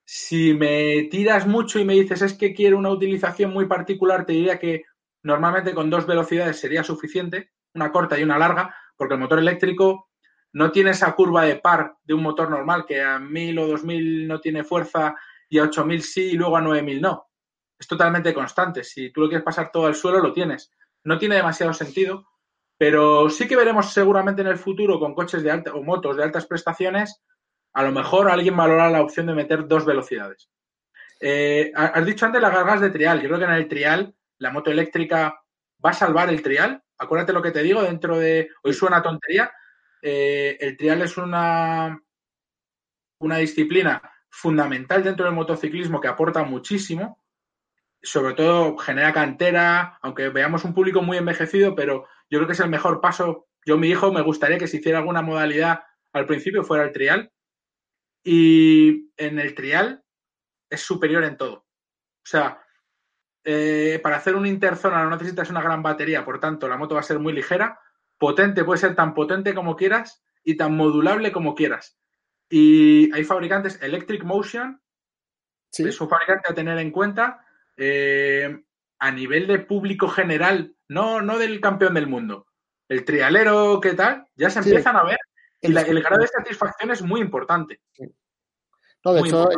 [0.06, 4.34] Si me tiras mucho y me dices es que quiero una utilización muy particular, te
[4.34, 4.86] diría que
[5.22, 10.09] normalmente con dos velocidades sería suficiente, una corta y una larga, porque el motor eléctrico
[10.54, 14.28] no tiene esa curva de par de un motor normal que a 1000 o 2000
[14.28, 15.16] no tiene fuerza
[15.50, 17.28] y a 8000 sí y luego a 9000 no.
[17.78, 18.84] Es totalmente constante.
[18.84, 20.72] Si tú lo quieres pasar todo al suelo, lo tienes.
[21.04, 22.26] No tiene demasiado sentido
[22.80, 26.24] pero sí que veremos seguramente en el futuro con coches de alta o motos de
[26.24, 27.22] altas prestaciones,
[27.74, 30.50] a lo mejor alguien valora la opción de meter dos velocidades.
[31.20, 33.22] Eh, has dicho antes las gargas de trial.
[33.22, 35.41] Yo creo que en el trial la moto eléctrica
[35.86, 36.82] va a salvar el trial.
[36.97, 38.50] Acuérdate lo que te digo dentro de.
[38.64, 39.52] Hoy suena tontería.
[40.02, 42.02] Eh, el trial es una,
[43.20, 47.24] una disciplina fundamental dentro del motociclismo que aporta muchísimo.
[48.02, 52.60] Sobre todo genera cantera, aunque veamos un público muy envejecido, pero yo creo que es
[52.60, 53.47] el mejor paso.
[53.66, 55.84] Yo, mi hijo, me gustaría que se hiciera alguna modalidad
[56.14, 57.32] al principio, fuera el trial.
[58.24, 60.04] Y en el trial
[60.70, 61.54] es superior en todo.
[61.56, 62.62] O sea,
[63.43, 67.02] eh, para hacer un interzona no necesitas una gran batería, por tanto, la moto va
[67.02, 67.80] a ser muy ligera.
[68.20, 71.97] Potente, puede ser tan potente como quieras y tan modulable como quieras.
[72.49, 74.80] Y hay fabricantes, Electric Motion,
[75.76, 77.43] es un fabricante a tener en cuenta.
[77.78, 78.63] Eh,
[78.99, 82.47] a nivel de público general, no, no del campeón del mundo,
[82.89, 84.28] el trialero, ¿qué tal?
[84.36, 85.17] Ya se empiezan a ver
[85.61, 87.82] y el grado de satisfacción es muy importante.
[89.03, 89.49] No, de hecho,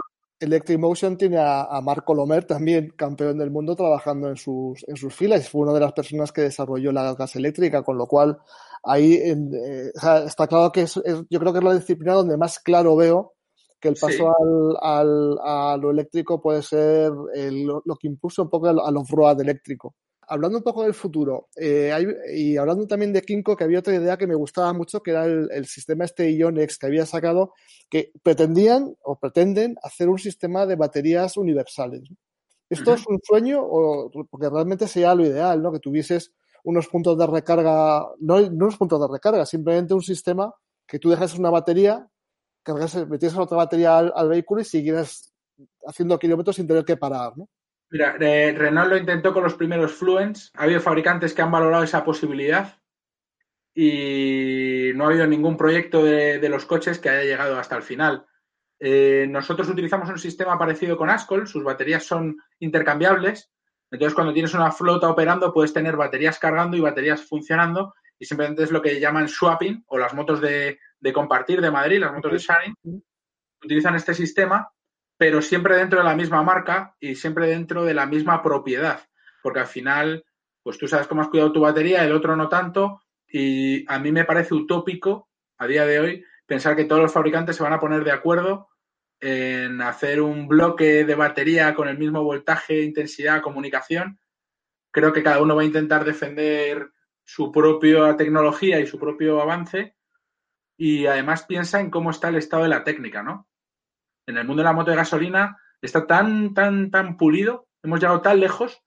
[0.41, 5.13] Electric Motion tiene a, Marco Lomer también, campeón del mundo, trabajando en sus, en sus
[5.13, 5.47] filas.
[5.47, 8.39] Fue una de las personas que desarrolló la gas eléctrica, con lo cual
[8.83, 9.91] ahí eh,
[10.25, 10.85] está claro que
[11.29, 13.33] yo creo que es la disciplina donde más claro veo
[13.79, 14.33] que el paso
[14.81, 19.95] al, a lo eléctrico puede ser lo, que impuso un poco al, al off-road eléctrico
[20.31, 21.93] hablando un poco del futuro, eh,
[22.33, 25.25] y hablando también de Kinko, que había otra idea que me gustaba mucho, que era
[25.25, 27.53] el, sistema este Ionex que había sacado,
[27.89, 32.03] que pretendían o pretenden hacer un sistema de baterías universales.
[32.69, 35.73] ¿Esto es un sueño o porque realmente sería lo ideal, ¿no?
[35.73, 36.31] Que tuvieses
[36.63, 40.53] unos puntos de recarga, no, no unos puntos de recarga, simplemente un sistema
[40.87, 42.07] que tú dejas una batería,
[42.63, 45.33] cargas, metieses otra batería al, al vehículo y siguieras
[45.85, 47.49] haciendo kilómetros sin tener que parar, ¿no?
[47.91, 50.49] Mira, Renault lo intentó con los primeros Fluence.
[50.55, 52.77] Ha habido fabricantes que han valorado esa posibilidad.
[53.73, 58.25] y no ha habido ningún proyecto de, los coches que haya llegado hasta el final.
[58.79, 63.49] Eh, nosotros utilizamos un sistema parecido con Ascol, sus baterías son intercambiables,
[63.91, 68.63] entonces cuando tienes una flota operando puedes tener baterías cargando y baterías funcionando y simplemente
[68.63, 70.79] es lo que llaman swapping o las motos de,
[71.13, 72.75] compartir de Madrid, las motos de sharing,
[73.63, 74.69] utilizan este sistema,
[75.21, 79.01] pero siempre dentro de la misma marca y siempre dentro de la misma propiedad,
[79.43, 80.25] porque al final,
[80.63, 84.11] pues tú sabes cómo has cuidado tu batería, el otro no tanto, y a mí
[84.11, 87.79] me parece utópico a día de hoy pensar que todos los fabricantes se van a
[87.79, 88.69] poner de acuerdo
[89.19, 94.19] en hacer un bloque de batería con el mismo voltaje, intensidad, comunicación.
[94.89, 96.93] Creo que cada uno va a intentar defender
[97.23, 99.95] su propia tecnología y su propio avance
[100.77, 103.50] y además piensa en cómo está el estado de la técnica, ¿no?
[104.27, 108.21] En el mundo de la moto de gasolina está tan, tan, tan pulido, hemos llegado
[108.21, 108.81] tan lejos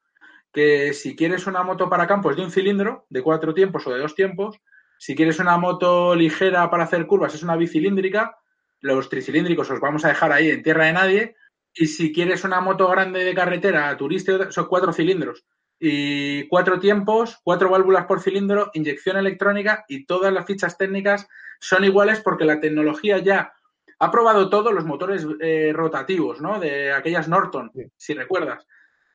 [0.52, 4.00] que si quieres una moto para campos de un cilindro, de cuatro tiempos o de
[4.00, 4.60] dos tiempos,
[4.98, 8.38] si quieres una moto ligera para hacer curvas, es una bicilíndrica,
[8.80, 11.36] los tricilíndricos os vamos a dejar ahí en tierra de nadie,
[11.74, 15.44] y si quieres una moto grande de carretera, turista, son cuatro cilindros
[15.80, 21.26] y cuatro tiempos, cuatro válvulas por cilindro, inyección electrónica y todas las fichas técnicas
[21.60, 23.52] son iguales porque la tecnología ya
[23.98, 26.58] ha probado todos los motores eh, rotativos, ¿no?
[26.58, 28.66] De aquellas Norton, si recuerdas.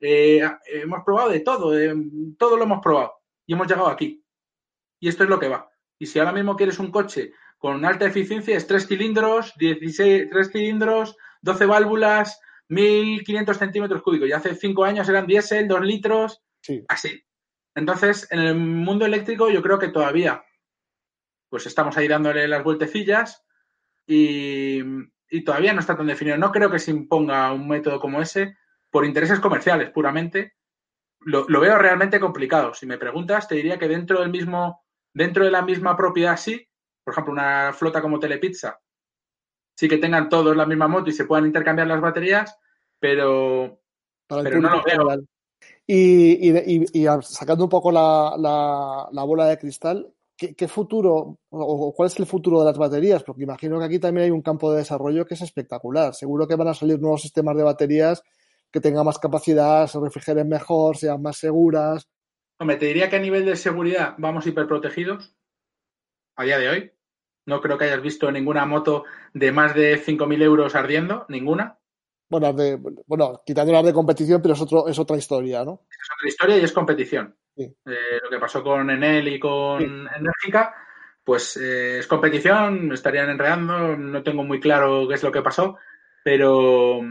[0.01, 1.73] Eh, hemos probado de todo,
[2.37, 3.15] todo lo hemos probado
[3.45, 4.23] y hemos llegado aquí.
[4.99, 5.69] Y esto es lo que va.
[5.97, 10.51] Y si ahora mismo quieres un coche con alta eficiencia, es tres cilindros, 16, tres
[10.51, 14.29] cilindros, 12 válvulas, 1500 centímetros cúbicos.
[14.29, 16.41] Y hace cinco años eran diésel, dos litros,
[16.87, 17.21] así.
[17.75, 20.43] Entonces, en el mundo eléctrico yo creo que todavía,
[21.49, 23.43] pues estamos ahí dándole las vueltecillas
[24.09, 24.81] y,
[25.29, 26.35] y todavía no está tan definido.
[26.37, 28.57] No creo que se imponga un método como ese,
[28.89, 30.53] por intereses comerciales puramente,
[31.21, 32.73] lo, veo realmente complicado.
[32.73, 34.83] Si me preguntas, te diría que dentro del mismo,
[35.13, 36.67] dentro de la misma propiedad sí,
[37.03, 38.79] por ejemplo, una flota como Telepizza,
[39.75, 42.57] sí que tengan todos la misma moto y se puedan intercambiar las baterías,
[42.99, 43.79] pero,
[44.27, 45.23] pero no lo veo.
[45.85, 48.35] Y, y, sacando un poco la,
[49.11, 53.23] la, bola de cristal, ¿qué, ¿qué, futuro o cuál es el futuro de las baterías?
[53.23, 56.15] Porque imagino que aquí también hay un campo de desarrollo que es espectacular.
[56.15, 58.23] Seguro que van a salir nuevos sistemas de baterías
[58.71, 62.07] que tengan más capacidad, se refrigeren mejor, sean más seguras.
[62.59, 65.35] Hombre, te diría que a nivel de seguridad vamos hiperprotegidos
[66.35, 66.91] a día de hoy.
[67.45, 71.79] No creo que hayas visto ninguna moto de más de 5.000 euros ardiendo, ninguna.
[72.29, 75.81] Bueno, de, bueno, quitando las de competición, pero es, otro, es otra historia, ¿no?
[75.89, 77.35] Es otra historia y es competición.
[77.59, 80.73] Eh, lo que pasó con Enel y con Enérgica,
[81.23, 85.77] pues eh, es competición, estarían enredando, no tengo muy claro qué es lo que pasó,
[86.23, 87.01] pero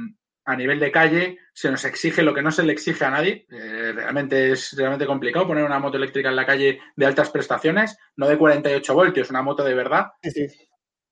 [0.45, 3.47] a nivel de calle se nos exige lo que no se le exige a nadie.
[3.51, 7.99] Eh, realmente es realmente complicado poner una moto eléctrica en la calle de altas prestaciones,
[8.17, 10.13] no de 48 voltios, una moto de verdad.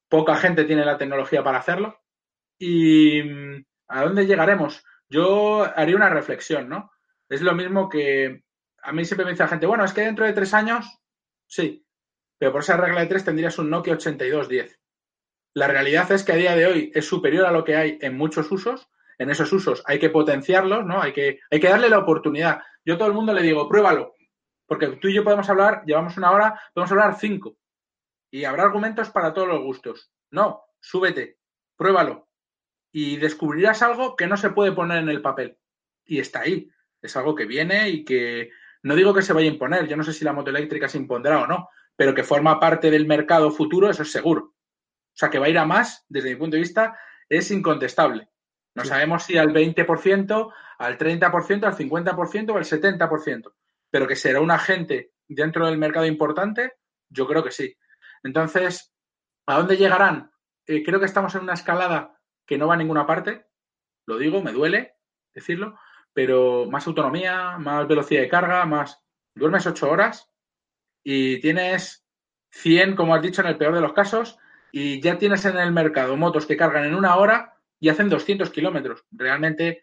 [0.08, 2.00] Poca gente tiene la tecnología para hacerlo.
[2.58, 4.82] ¿Y mm, a dónde llegaremos?
[5.10, 6.90] Yo haría una reflexión, ¿no?
[7.28, 8.45] Es lo mismo que
[8.86, 10.86] a mí siempre me dice la gente, bueno, es que dentro de tres años,
[11.46, 11.84] sí,
[12.38, 14.80] pero por esa regla de tres tendrías un Nokia 8210.
[15.54, 18.16] La realidad es que a día de hoy es superior a lo que hay en
[18.16, 21.00] muchos usos en esos usos hay que potenciarlos, ¿no?
[21.00, 22.60] Hay que, hay que darle la oportunidad.
[22.84, 24.14] Yo a todo el mundo le digo, pruébalo,
[24.66, 27.56] porque tú y yo podemos hablar, llevamos una hora, podemos hablar cinco.
[28.30, 30.10] Y habrá argumentos para todos los gustos.
[30.30, 31.38] No, súbete,
[31.76, 32.28] pruébalo.
[32.92, 35.58] Y descubrirás algo que no se puede poner en el papel.
[36.04, 36.70] Y está ahí.
[37.00, 38.50] Es algo que viene y que
[38.86, 39.88] no digo que se vaya a imponer.
[39.88, 42.88] Yo no sé si la moto eléctrica se impondrá o no, pero que forma parte
[42.88, 44.42] del mercado futuro, eso es seguro.
[44.42, 46.96] O sea, que va a ir a más, desde mi punto de vista,
[47.28, 48.28] es incontestable.
[48.76, 53.54] No sabemos si al 20%, al 30%, al 50% o al 70%,
[53.90, 56.74] pero que será un agente dentro del mercado importante,
[57.08, 57.76] yo creo que sí.
[58.22, 58.94] Entonces,
[59.46, 60.30] ¿a dónde llegarán?
[60.64, 63.46] Eh, creo que estamos en una escalada que no va a ninguna parte,
[64.06, 64.94] lo digo, me duele
[65.34, 65.76] decirlo,
[66.16, 69.02] pero más autonomía, más velocidad de carga, más...
[69.34, 70.30] Duermes ocho horas
[71.04, 72.06] y tienes
[72.52, 74.38] 100, como has dicho, en el peor de los casos,
[74.72, 78.48] y ya tienes en el mercado motos que cargan en una hora y hacen 200
[78.48, 79.04] kilómetros.
[79.10, 79.82] Realmente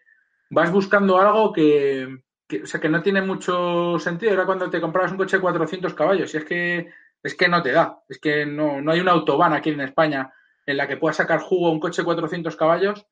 [0.50, 2.18] vas buscando algo que,
[2.64, 4.32] o sea, que no tiene mucho sentido.
[4.32, 6.90] Era cuando te comprabas un coche de 400 caballos y es que,
[7.22, 8.02] es que no te da.
[8.08, 10.34] Es que no, no hay una autobahn aquí en España
[10.66, 13.06] en la que puedas sacar jugo un coche de 400 caballos.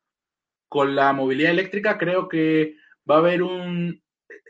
[0.68, 4.03] Con la movilidad eléctrica creo que va a haber un...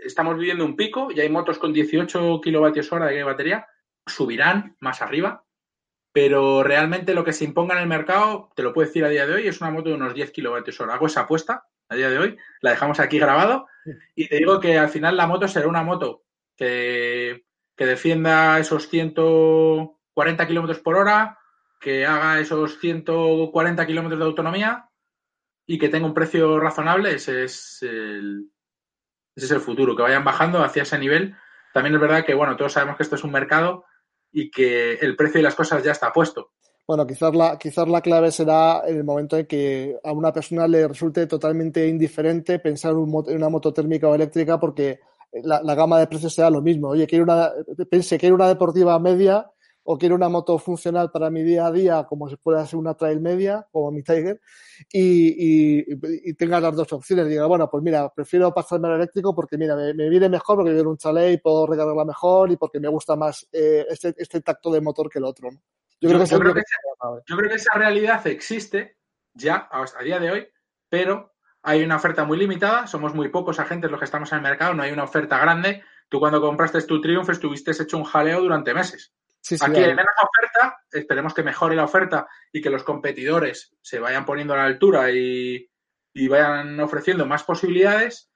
[0.04, 3.66] Estamos viviendo un pico y hay motos con 18 kilovatios hora de batería.
[4.06, 5.44] Subirán más arriba
[6.12, 9.26] pero realmente lo que se imponga en el mercado, te lo puedo decir a día
[9.26, 10.94] de hoy, es una moto de unos 10 kilovatios hora.
[10.94, 13.66] Hago esa apuesta a día de hoy, la dejamos aquí grabado
[14.14, 16.24] y te digo que al final la moto será una moto
[16.56, 17.44] que,
[17.74, 21.38] que defienda esos 140 kilómetros por hora,
[21.80, 24.88] que haga esos 140 kilómetros de autonomía
[25.66, 28.50] y que tenga un precio razonable, ese es el,
[29.34, 31.34] ese es el futuro, que vayan bajando hacia ese nivel.
[31.72, 33.84] También es verdad que, bueno, todos sabemos que esto es un mercado
[34.30, 36.52] y que el precio de las cosas ya está puesto.
[36.86, 40.66] Bueno, quizás la, quizás la clave será en el momento en que a una persona
[40.66, 45.00] le resulte totalmente indiferente pensar en una moto térmica o eléctrica porque
[45.32, 46.88] la, gama de precios sea lo mismo.
[46.88, 47.50] Oye, quiero una,
[47.88, 49.50] pense, quiero una deportiva media
[49.84, 52.94] o quiero una moto funcional para mi día a día, como se puede hacer una
[52.94, 54.40] trail media, como mi Tiger,
[54.92, 55.84] y, y,
[56.24, 57.28] y tenga las dos opciones.
[57.28, 60.70] Diga, bueno, pues mira, prefiero pasarme al eléctrico porque, mira, me, me viene mejor porque
[60.70, 64.14] vivo en un chalet y puedo recargarla mejor y porque me gusta más eh, este,
[64.16, 65.50] este tacto de motor que el otro.
[65.50, 65.58] ¿no?
[66.00, 68.98] Yo, creo, que, yo, creo que esa, yo creo que esa realidad existe
[69.34, 70.48] ya a día de hoy,
[70.88, 74.42] pero hay una oferta muy limitada, somos muy pocos agentes los que estamos en el
[74.42, 75.82] mercado, no hay una oferta grande.
[76.08, 79.14] Tú cuando compraste tu Triumph estuviste hecho un jaleo durante meses.
[79.42, 83.74] Sí, sí, Aquí hay menos oferta, esperemos que mejore la oferta y que los competidores
[83.82, 85.68] se vayan poniendo a la altura y,
[86.14, 88.30] y vayan ofreciendo más posibilidades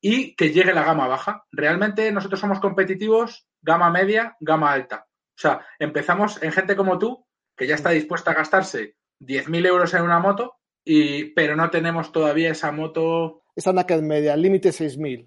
[0.00, 1.44] y que llegue la gama baja.
[1.50, 5.06] Realmente nosotros somos competitivos, gama media, gama alta.
[5.08, 7.26] O sea, empezamos en gente como tú,
[7.56, 12.12] que ya está dispuesta a gastarse 10.000 euros en una moto, y, pero no tenemos
[12.12, 13.42] todavía esa moto.
[13.56, 15.26] Esa naked media, límite 6.000,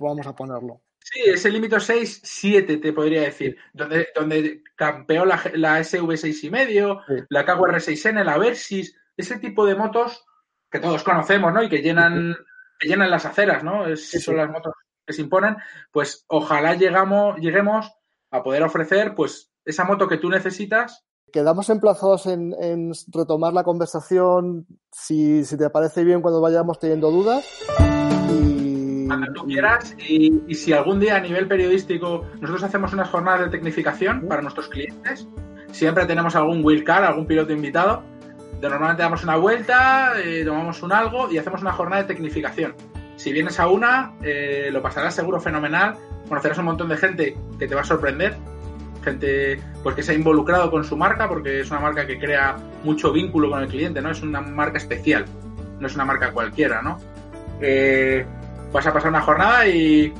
[0.00, 0.82] vamos a ponerlo.
[1.08, 6.50] Sí, ese límite 6, 7 te podría decir, donde, donde campeó la, la SV6 y
[6.50, 7.14] medio, sí.
[7.28, 10.26] la KWR6N, la Versys, ese tipo de motos
[10.68, 11.62] que todos conocemos, ¿no?
[11.62, 12.44] Y que llenan, sí.
[12.80, 13.86] que llenan las aceras, ¿no?
[13.86, 14.74] Es, sí, son las motos
[15.06, 15.56] que se imponen.
[15.92, 17.88] Pues ojalá llegamos, lleguemos
[18.32, 23.64] a poder ofrecer, pues, esa moto que tú necesitas quedamos emplazados en, en, retomar la
[23.64, 27.44] conversación si, si, te parece bien cuando vayamos teniendo dudas.
[29.06, 29.96] Cuando tú quieras.
[29.98, 34.42] Y, y, si algún día a nivel periodístico nosotros hacemos unas jornadas de tecnificación para
[34.42, 35.26] nuestros clientes,
[35.72, 38.02] siempre tenemos algún wheelcar, algún piloto invitado.
[38.60, 42.74] De normalmente damos una vuelta, eh, tomamos un algo y hacemos una jornada de tecnificación.
[43.16, 45.94] Si vienes a una, eh, lo pasarás seguro fenomenal.
[46.28, 48.36] Conocerás un montón de gente que te va a sorprender
[49.06, 52.56] gente pues que se ha involucrado con su marca porque es una marca que crea
[52.82, 54.10] mucho vínculo con el cliente, ¿no?
[54.10, 55.24] Es una marca especial,
[55.78, 56.98] no es una marca cualquiera, ¿no?
[57.60, 58.26] Eh,
[58.72, 60.12] vas a pasar una jornada y,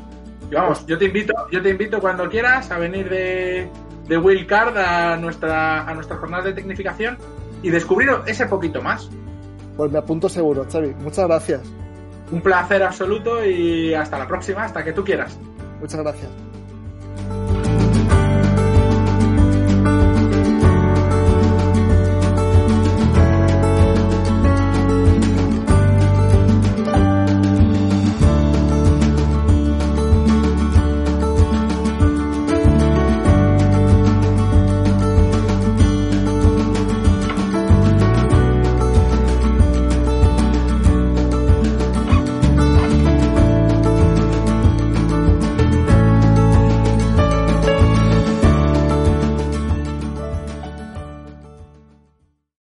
[0.51, 3.69] y, vamos, yo te invito, yo te invito cuando quieras a venir de,
[4.09, 7.19] de Wheelcard a nuestra, a nuestra jornada de tecnificación
[7.63, 9.11] y descubrir ese poquito más.
[9.77, 10.95] Pues me apunto seguro, Xavi.
[11.01, 11.61] Muchas gracias.
[12.31, 15.39] Un placer absoluto y hasta la próxima, hasta que tú quieras.
[15.81, 16.56] Muchas gracias.